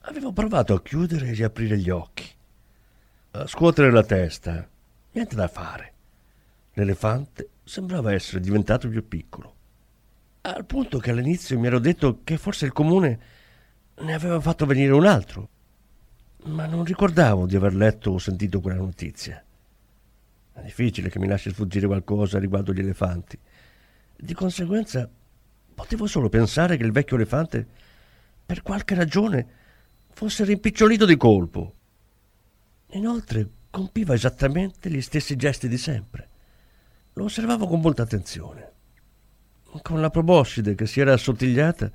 Avevo 0.00 0.32
provato 0.32 0.74
a 0.74 0.82
chiudere 0.82 1.28
e 1.28 1.32
riaprire 1.32 1.78
gli 1.78 1.88
occhi, 1.88 2.28
a 3.30 3.46
scuotere 3.46 3.90
la 3.90 4.04
testa, 4.04 4.68
niente 5.12 5.34
da 5.34 5.48
fare. 5.48 5.92
L'elefante 6.74 7.48
sembrava 7.70 8.12
essere 8.12 8.40
diventato 8.40 8.88
più 8.88 9.06
piccolo, 9.06 9.54
al 10.40 10.64
punto 10.64 10.98
che 10.98 11.12
all'inizio 11.12 11.56
mi 11.56 11.68
ero 11.68 11.78
detto 11.78 12.22
che 12.24 12.36
forse 12.36 12.64
il 12.64 12.72
comune 12.72 13.20
ne 14.00 14.12
aveva 14.12 14.40
fatto 14.40 14.66
venire 14.66 14.92
un 14.92 15.06
altro, 15.06 15.48
ma 16.46 16.66
non 16.66 16.82
ricordavo 16.82 17.46
di 17.46 17.54
aver 17.54 17.76
letto 17.76 18.10
o 18.10 18.18
sentito 18.18 18.60
quella 18.60 18.80
notizia. 18.80 19.40
È 20.52 20.60
difficile 20.62 21.10
che 21.10 21.20
mi 21.20 21.28
lasci 21.28 21.50
sfuggire 21.50 21.86
qualcosa 21.86 22.40
riguardo 22.40 22.72
gli 22.72 22.80
elefanti. 22.80 23.38
Di 24.16 24.34
conseguenza, 24.34 25.08
potevo 25.72 26.08
solo 26.08 26.28
pensare 26.28 26.76
che 26.76 26.82
il 26.82 26.90
vecchio 26.90 27.14
elefante, 27.14 27.64
per 28.46 28.62
qualche 28.62 28.96
ragione, 28.96 29.46
fosse 30.08 30.42
rimpicciolito 30.42 31.06
di 31.06 31.16
colpo. 31.16 31.74
Inoltre, 32.94 33.48
compiva 33.70 34.12
esattamente 34.14 34.90
gli 34.90 35.00
stessi 35.00 35.36
gesti 35.36 35.68
di 35.68 35.78
sempre. 35.78 36.29
Lo 37.14 37.24
osservavo 37.24 37.66
con 37.66 37.80
molta 37.80 38.02
attenzione. 38.02 38.72
Con 39.82 40.00
la 40.00 40.10
proboscide 40.10 40.74
che 40.74 40.86
si 40.86 41.00
era 41.00 41.12
assottigliata, 41.12 41.90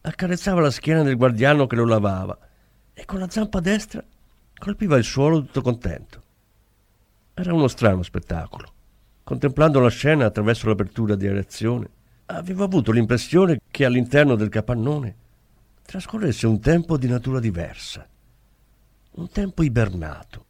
accarezzava 0.00 0.60
la 0.60 0.70
schiena 0.70 1.02
del 1.02 1.16
guardiano 1.16 1.66
che 1.66 1.76
lo 1.76 1.84
lavava 1.84 2.38
e 2.94 3.04
con 3.04 3.18
la 3.18 3.28
zampa 3.28 3.60
destra 3.60 4.04
colpiva 4.56 4.96
il 4.96 5.04
suolo 5.04 5.40
tutto 5.40 5.62
contento. 5.62 6.22
Era 7.34 7.54
uno 7.54 7.68
strano 7.68 8.02
spettacolo. 8.02 8.72
Contemplando 9.22 9.78
la 9.78 9.90
scena 9.90 10.26
attraverso 10.26 10.68
l'apertura 10.68 11.14
di 11.14 11.26
areazione, 11.26 11.88
avevo 12.26 12.64
avuto 12.64 12.90
l'impressione 12.90 13.60
che 13.70 13.84
all'interno 13.84 14.34
del 14.34 14.48
capannone 14.48 15.14
trascorresse 15.82 16.46
un 16.46 16.60
tempo 16.60 16.96
di 16.96 17.08
natura 17.08 17.38
diversa, 17.38 18.06
un 19.12 19.28
tempo 19.30 19.62
ibernato. 19.62 20.46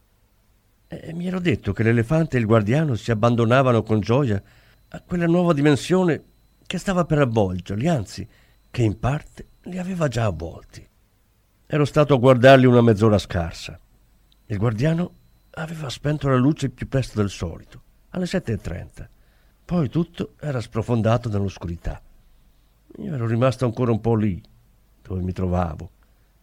E 0.91 1.13
mi 1.13 1.27
ero 1.27 1.39
detto 1.39 1.71
che 1.71 1.83
l'elefante 1.83 2.35
e 2.35 2.39
il 2.39 2.47
guardiano 2.47 2.95
si 2.95 3.11
abbandonavano 3.11 3.83
con 3.83 3.99
gioia 3.99 4.41
a 4.87 5.01
quella 5.01 5.27
nuova 5.27 5.53
dimensione 5.53 6.23
che 6.65 6.79
stava 6.79 7.05
per 7.05 7.19
avvolgerli, 7.19 7.87
anzi, 7.87 8.27
che 8.71 8.81
in 8.81 8.97
parte 8.97 9.45
li 9.65 9.77
aveva 9.77 10.07
già 10.07 10.25
avvolti. 10.25 10.83
Ero 11.67 11.85
stato 11.85 12.15
a 12.15 12.17
guardarli 12.17 12.65
una 12.65 12.81
mezz'ora 12.81 13.19
scarsa. 13.19 13.79
Il 14.47 14.57
guardiano 14.57 15.11
aveva 15.51 15.89
spento 15.89 16.27
la 16.27 16.37
luce 16.37 16.69
più 16.69 16.87
presto 16.87 17.19
del 17.21 17.29
solito 17.29 17.83
alle 18.09 18.25
7.30. 18.25 19.07
Poi 19.65 19.89
tutto 19.89 20.33
era 20.39 20.59
sprofondato 20.59 21.29
nell'oscurità. 21.29 22.01
Io 22.97 23.13
ero 23.13 23.27
rimasto 23.27 23.65
ancora 23.65 23.91
un 23.91 24.01
po' 24.01 24.15
lì, 24.15 24.41
dove 25.03 25.21
mi 25.21 25.33
trovavo, 25.33 25.91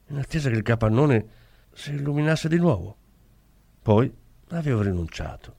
in 0.06 0.18
attesa 0.18 0.50
che 0.50 0.56
il 0.56 0.62
capannone 0.62 1.26
si 1.72 1.94
illuminasse 1.94 2.48
di 2.48 2.58
nuovo. 2.58 2.96
Poi 3.82 4.24
avevo 4.48 4.82
rinunciato. 4.82 5.54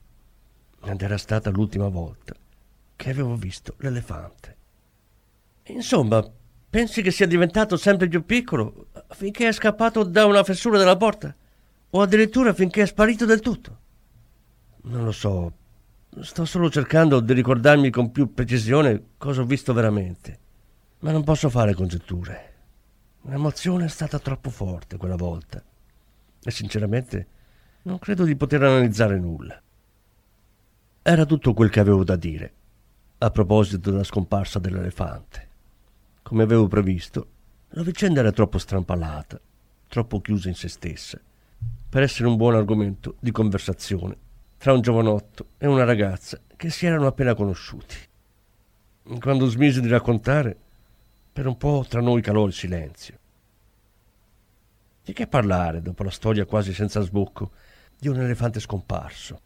Ed 0.84 1.02
era 1.02 1.18
stata 1.18 1.50
l'ultima 1.50 1.88
volta 1.88 2.34
che 2.96 3.10
avevo 3.10 3.36
visto 3.36 3.74
l'elefante. 3.78 4.56
Insomma, 5.64 6.24
pensi 6.70 7.02
che 7.02 7.10
sia 7.10 7.26
diventato 7.26 7.76
sempre 7.76 8.08
più 8.08 8.24
piccolo 8.24 8.86
finché 9.10 9.48
è 9.48 9.52
scappato 9.52 10.02
da 10.04 10.24
una 10.24 10.44
fessura 10.44 10.78
della 10.78 10.96
porta? 10.96 11.34
O 11.90 12.00
addirittura 12.00 12.52
finché 12.52 12.82
è 12.82 12.86
sparito 12.86 13.24
del 13.24 13.40
tutto? 13.40 13.78
Non 14.82 15.04
lo 15.04 15.12
so, 15.12 15.52
Sto 16.20 16.46
solo 16.46 16.68
cercando 16.68 17.20
di 17.20 17.32
ricordarmi 17.32 17.90
con 17.90 18.10
più 18.10 18.32
precisione 18.32 19.10
cosa 19.18 19.42
ho 19.42 19.44
visto 19.44 19.72
veramente, 19.72 20.38
ma 21.00 21.12
non 21.12 21.22
posso 21.22 21.48
fare 21.48 21.74
congetture. 21.74 22.54
L'emozione 23.22 23.84
è 23.84 23.88
stata 23.88 24.18
troppo 24.18 24.50
forte 24.50 24.96
quella 24.96 25.16
volta 25.16 25.62
e 26.42 26.50
sinceramente 26.50 27.26
non 27.88 27.98
credo 27.98 28.24
di 28.24 28.36
poter 28.36 28.62
analizzare 28.62 29.18
nulla. 29.18 29.58
Era 31.00 31.24
tutto 31.24 31.54
quel 31.54 31.70
che 31.70 31.80
avevo 31.80 32.04
da 32.04 32.16
dire 32.16 32.52
a 33.16 33.30
proposito 33.30 33.90
della 33.90 34.04
scomparsa 34.04 34.58
dell'elefante. 34.58 35.48
Come 36.20 36.42
avevo 36.42 36.68
previsto, 36.68 37.26
la 37.70 37.82
vicenda 37.82 38.20
era 38.20 38.30
troppo 38.30 38.58
strampalata, 38.58 39.40
troppo 39.88 40.20
chiusa 40.20 40.48
in 40.48 40.54
se 40.54 40.68
stessa, 40.68 41.18
per 41.88 42.02
essere 42.02 42.28
un 42.28 42.36
buon 42.36 42.56
argomento 42.56 43.16
di 43.20 43.30
conversazione 43.30 44.16
tra 44.58 44.74
un 44.74 44.82
giovanotto 44.82 45.52
e 45.56 45.66
una 45.66 45.84
ragazza 45.84 46.38
che 46.56 46.68
si 46.68 46.84
erano 46.84 47.06
appena 47.06 47.34
conosciuti. 47.34 47.96
Quando 49.18 49.46
smisi 49.46 49.80
di 49.80 49.88
raccontare, 49.88 50.54
per 51.32 51.46
un 51.46 51.56
po' 51.56 51.86
tra 51.88 52.02
noi 52.02 52.20
calò 52.20 52.44
il 52.44 52.52
silenzio. 52.52 53.18
Di 55.02 55.14
che 55.14 55.26
parlare 55.26 55.80
dopo 55.80 56.02
la 56.02 56.10
storia 56.10 56.44
quasi 56.44 56.74
senza 56.74 57.00
sbocco 57.00 57.52
di 57.98 58.08
un 58.08 58.20
elefante 58.20 58.60
scomparso? 58.60 59.40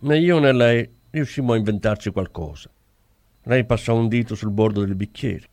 Né 0.00 0.18
io 0.18 0.38
né 0.38 0.52
lei 0.52 0.90
riuscimmo 1.10 1.52
a 1.52 1.56
inventarci 1.56 2.10
qualcosa. 2.10 2.70
Lei 3.42 3.64
passò 3.64 3.94
un 3.94 4.08
dito 4.08 4.34
sul 4.34 4.50
bordo 4.50 4.84
del 4.84 4.94
bicchiere. 4.94 5.48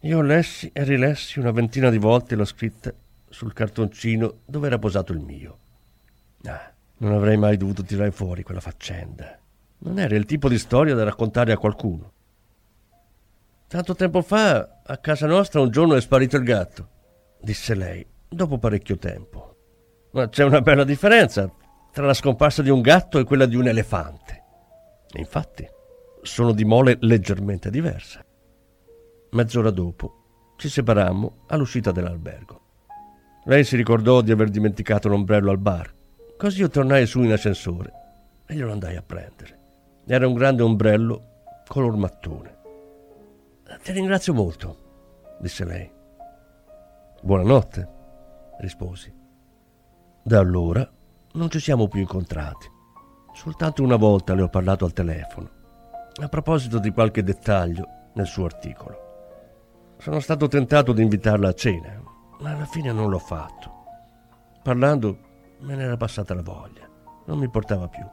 Io 0.00 0.20
lessi 0.20 0.70
e 0.72 0.82
rilessi 0.82 1.38
una 1.38 1.52
ventina 1.52 1.90
di 1.90 1.98
volte 1.98 2.34
la 2.34 2.44
scritta 2.44 2.92
sul 3.28 3.52
cartoncino 3.52 4.38
dove 4.44 4.66
era 4.66 4.78
posato 4.78 5.12
il 5.12 5.20
mio. 5.20 5.58
Ah, 6.44 6.72
non 6.98 7.12
avrei 7.12 7.36
mai 7.36 7.56
dovuto 7.56 7.84
tirare 7.84 8.10
fuori 8.10 8.42
quella 8.42 8.60
faccenda. 8.60 9.38
Non 9.78 9.98
era 9.98 10.16
il 10.16 10.24
tipo 10.26 10.48
di 10.48 10.58
storia 10.58 10.94
da 10.94 11.04
raccontare 11.04 11.52
a 11.52 11.58
qualcuno. 11.58 12.12
Tanto 13.68 13.94
tempo 13.94 14.22
fa, 14.22 14.80
a 14.82 14.96
casa 14.96 15.26
nostra 15.26 15.60
un 15.60 15.70
giorno 15.70 15.94
è 15.94 16.00
sparito 16.00 16.36
il 16.36 16.42
gatto, 16.42 16.88
disse 17.40 17.74
lei, 17.76 18.04
dopo 18.28 18.58
parecchio 18.58 18.98
tempo. 18.98 19.56
Ma 20.10 20.28
c'è 20.28 20.42
una 20.42 20.60
bella 20.60 20.82
differenza 20.82 21.48
tra 21.92 22.06
la 22.06 22.14
scomparsa 22.14 22.62
di 22.62 22.70
un 22.70 22.80
gatto 22.80 23.18
e 23.18 23.24
quella 23.24 23.46
di 23.46 23.56
un 23.56 23.68
elefante. 23.68 24.42
infatti, 25.14 25.68
sono 26.22 26.52
di 26.52 26.64
mole 26.64 26.98
leggermente 27.00 27.70
diverse. 27.70 28.26
Mezz'ora 29.30 29.70
dopo 29.70 30.54
ci 30.56 30.68
separammo 30.68 31.44
all'uscita 31.48 31.92
dell'albergo. 31.92 32.60
Lei 33.44 33.64
si 33.64 33.76
ricordò 33.76 34.20
di 34.20 34.30
aver 34.30 34.50
dimenticato 34.50 35.08
l'ombrello 35.08 35.50
al 35.50 35.58
bar 35.58 35.98
Così 36.40 36.60
io 36.60 36.70
tornai 36.70 37.04
su 37.04 37.20
in 37.20 37.32
ascensore 37.32 37.92
e 38.46 38.54
glielo 38.54 38.72
andai 38.72 38.96
a 38.96 39.02
prendere. 39.02 39.58
Era 40.06 40.26
un 40.26 40.32
grande 40.32 40.62
ombrello 40.62 41.42
color 41.66 41.96
mattone. 41.96 42.58
Ti 43.82 43.92
ringrazio 43.92 44.32
molto, 44.32 45.36
disse 45.38 45.66
lei. 45.66 45.92
Buonanotte, 47.20 47.88
risposi. 48.60 49.14
Da 50.22 50.38
allora 50.38 50.90
non 51.32 51.50
ci 51.50 51.60
siamo 51.60 51.88
più 51.88 52.00
incontrati. 52.00 52.68
Soltanto 53.32 53.82
una 53.82 53.96
volta 53.96 54.34
le 54.34 54.42
ho 54.42 54.48
parlato 54.48 54.84
al 54.84 54.92
telefono, 54.92 55.48
a 56.20 56.28
proposito 56.28 56.78
di 56.78 56.90
qualche 56.90 57.22
dettaglio 57.22 57.86
nel 58.14 58.26
suo 58.26 58.44
articolo. 58.44 59.08
sono 59.98 60.20
stato 60.20 60.48
tentato 60.48 60.92
di 60.92 61.02
invitarla 61.02 61.48
a 61.48 61.54
cena, 61.54 62.02
ma 62.40 62.50
alla 62.50 62.64
fine 62.64 62.92
non 62.92 63.10
l'ho 63.10 63.18
fatto. 63.18 63.70
Parlando 64.62 65.18
me 65.60 65.74
n'era 65.74 65.96
passata 65.96 66.34
la 66.34 66.42
voglia, 66.42 66.88
non 67.26 67.38
mi 67.38 67.48
portava 67.48 67.86
più. 67.86 68.04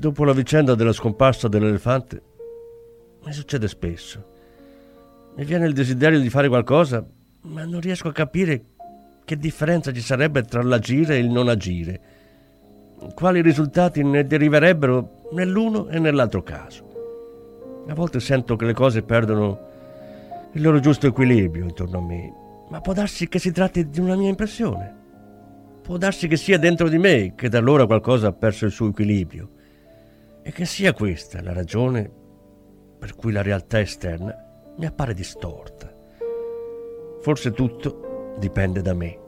Dopo 0.00 0.24
la 0.24 0.32
vicenda 0.32 0.74
della 0.74 0.94
scomparsa 0.94 1.46
dell'elefante, 1.46 2.22
mi 3.22 3.34
succede 3.34 3.68
spesso. 3.68 4.24
Mi 5.36 5.44
viene 5.44 5.66
il 5.66 5.74
desiderio 5.74 6.18
di 6.18 6.30
fare 6.30 6.48
qualcosa, 6.48 7.06
ma 7.42 7.66
non 7.66 7.82
riesco 7.82 8.08
a 8.08 8.12
capire 8.12 8.64
che 9.26 9.36
differenza 9.36 9.92
ci 9.92 10.00
sarebbe 10.00 10.40
tra 10.44 10.62
l'agire 10.62 11.16
e 11.16 11.18
il 11.18 11.28
non 11.28 11.48
agire. 11.48 12.00
Quali 13.12 13.42
risultati 13.42 14.02
ne 14.02 14.24
deriverebbero 14.24 15.28
nell'uno 15.32 15.88
e 15.88 15.98
nell'altro 15.98 16.42
caso. 16.42 17.84
A 17.86 17.92
volte 17.92 18.20
sento 18.20 18.56
che 18.56 18.64
le 18.64 18.72
cose 18.72 19.02
perdono 19.02 19.58
il 20.54 20.62
loro 20.62 20.80
giusto 20.80 21.08
equilibrio 21.08 21.64
intorno 21.64 21.98
a 21.98 22.02
me, 22.02 22.32
ma 22.70 22.80
può 22.80 22.94
darsi 22.94 23.28
che 23.28 23.38
si 23.38 23.52
tratti 23.52 23.90
di 23.90 24.00
una 24.00 24.16
mia 24.16 24.30
impressione. 24.30 24.94
Può 25.82 25.98
darsi 25.98 26.26
che 26.26 26.38
sia 26.38 26.58
dentro 26.58 26.88
di 26.88 26.96
me 26.96 27.34
che 27.36 27.50
da 27.50 27.58
allora 27.58 27.84
qualcosa 27.84 28.28
ha 28.28 28.32
perso 28.32 28.64
il 28.64 28.72
suo 28.72 28.88
equilibrio 28.88 29.58
e 30.42 30.52
che 30.52 30.64
sia 30.64 30.92
questa 30.92 31.42
la 31.42 31.52
ragione 31.52 32.10
per 32.98 33.14
cui 33.14 33.32
la 33.32 33.42
realtà 33.42 33.80
esterna 33.80 34.34
mi 34.76 34.86
appare 34.86 35.14
distorta. 35.14 35.92
Forse 37.20 37.52
tutto 37.52 38.34
dipende 38.38 38.82
da 38.82 38.94
me. 38.94 39.18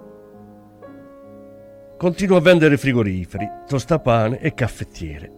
Continuo 1.96 2.37
a 2.37 2.40
vendere 2.40 2.77
frigoriferi, 2.77 3.48
tostapane 3.66 4.40
e 4.40 4.55
caffettiere, 4.55 5.31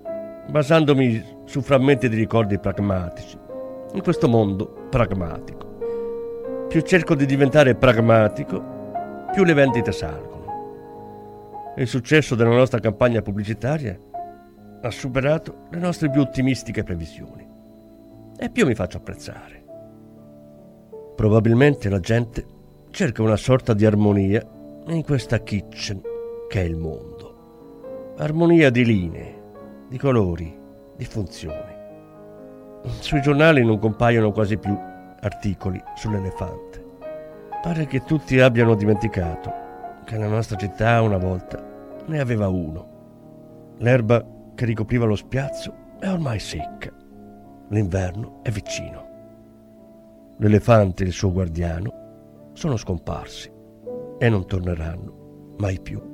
basandomi 0.48 1.42
su 1.44 1.60
frammenti 1.60 2.08
di 2.08 2.16
ricordi 2.16 2.58
pragmatici, 2.58 3.38
in 3.92 4.02
questo 4.02 4.28
mondo 4.28 4.86
pragmatico. 4.88 6.66
Più 6.68 6.80
cerco 6.80 7.14
di 7.14 7.26
diventare 7.26 7.74
pragmatico, 7.74 8.62
più 9.32 9.44
le 9.44 9.52
vendite 9.52 9.92
salgono. 9.92 11.72
Il 11.76 11.86
successo 11.86 12.34
della 12.34 12.54
nostra 12.54 12.80
campagna 12.80 13.20
pubblicitaria 13.20 13.98
ha 14.86 14.90
superato 14.90 15.66
le 15.70 15.78
nostre 15.78 16.10
più 16.10 16.20
ottimistiche 16.20 16.82
previsioni 16.82 17.46
e 18.36 18.50
più 18.50 18.66
mi 18.66 18.74
faccio 18.74 18.98
apprezzare. 18.98 19.64
Probabilmente 21.16 21.88
la 21.88 22.00
gente 22.00 22.46
cerca 22.90 23.22
una 23.22 23.36
sorta 23.36 23.72
di 23.72 23.86
armonia 23.86 24.42
in 24.88 25.02
questa 25.02 25.42
kitchen 25.42 26.02
che 26.48 26.60
è 26.60 26.64
il 26.64 26.76
mondo. 26.76 28.12
Armonia 28.18 28.70
di 28.70 28.84
linee, 28.84 29.42
di 29.88 29.96
colori, 29.96 30.54
di 30.96 31.04
funzioni. 31.04 31.72
Sui 33.00 33.22
giornali 33.22 33.64
non 33.64 33.78
compaiono 33.78 34.32
quasi 34.32 34.58
più 34.58 34.76
articoli 35.20 35.82
sull'elefante. 35.94 36.84
Pare 37.62 37.86
che 37.86 38.04
tutti 38.04 38.38
abbiano 38.40 38.74
dimenticato 38.74 39.62
che 40.04 40.18
la 40.18 40.28
nostra 40.28 40.56
città 40.56 41.00
una 41.00 41.16
volta 41.16 41.62
ne 42.04 42.20
aveva 42.20 42.48
uno. 42.48 42.92
L'erba 43.78 44.33
che 44.54 44.64
ricopriva 44.64 45.04
lo 45.04 45.16
spiazzo 45.16 45.96
è 45.98 46.08
ormai 46.08 46.38
secca. 46.38 46.92
L'inverno 47.68 48.40
è 48.42 48.50
vicino. 48.50 49.12
L'elefante 50.38 51.04
e 51.04 51.06
il 51.06 51.12
suo 51.12 51.32
guardiano 51.32 52.50
sono 52.54 52.76
scomparsi 52.76 53.50
e 54.18 54.28
non 54.28 54.46
torneranno 54.46 55.54
mai 55.58 55.80
più. 55.80 56.13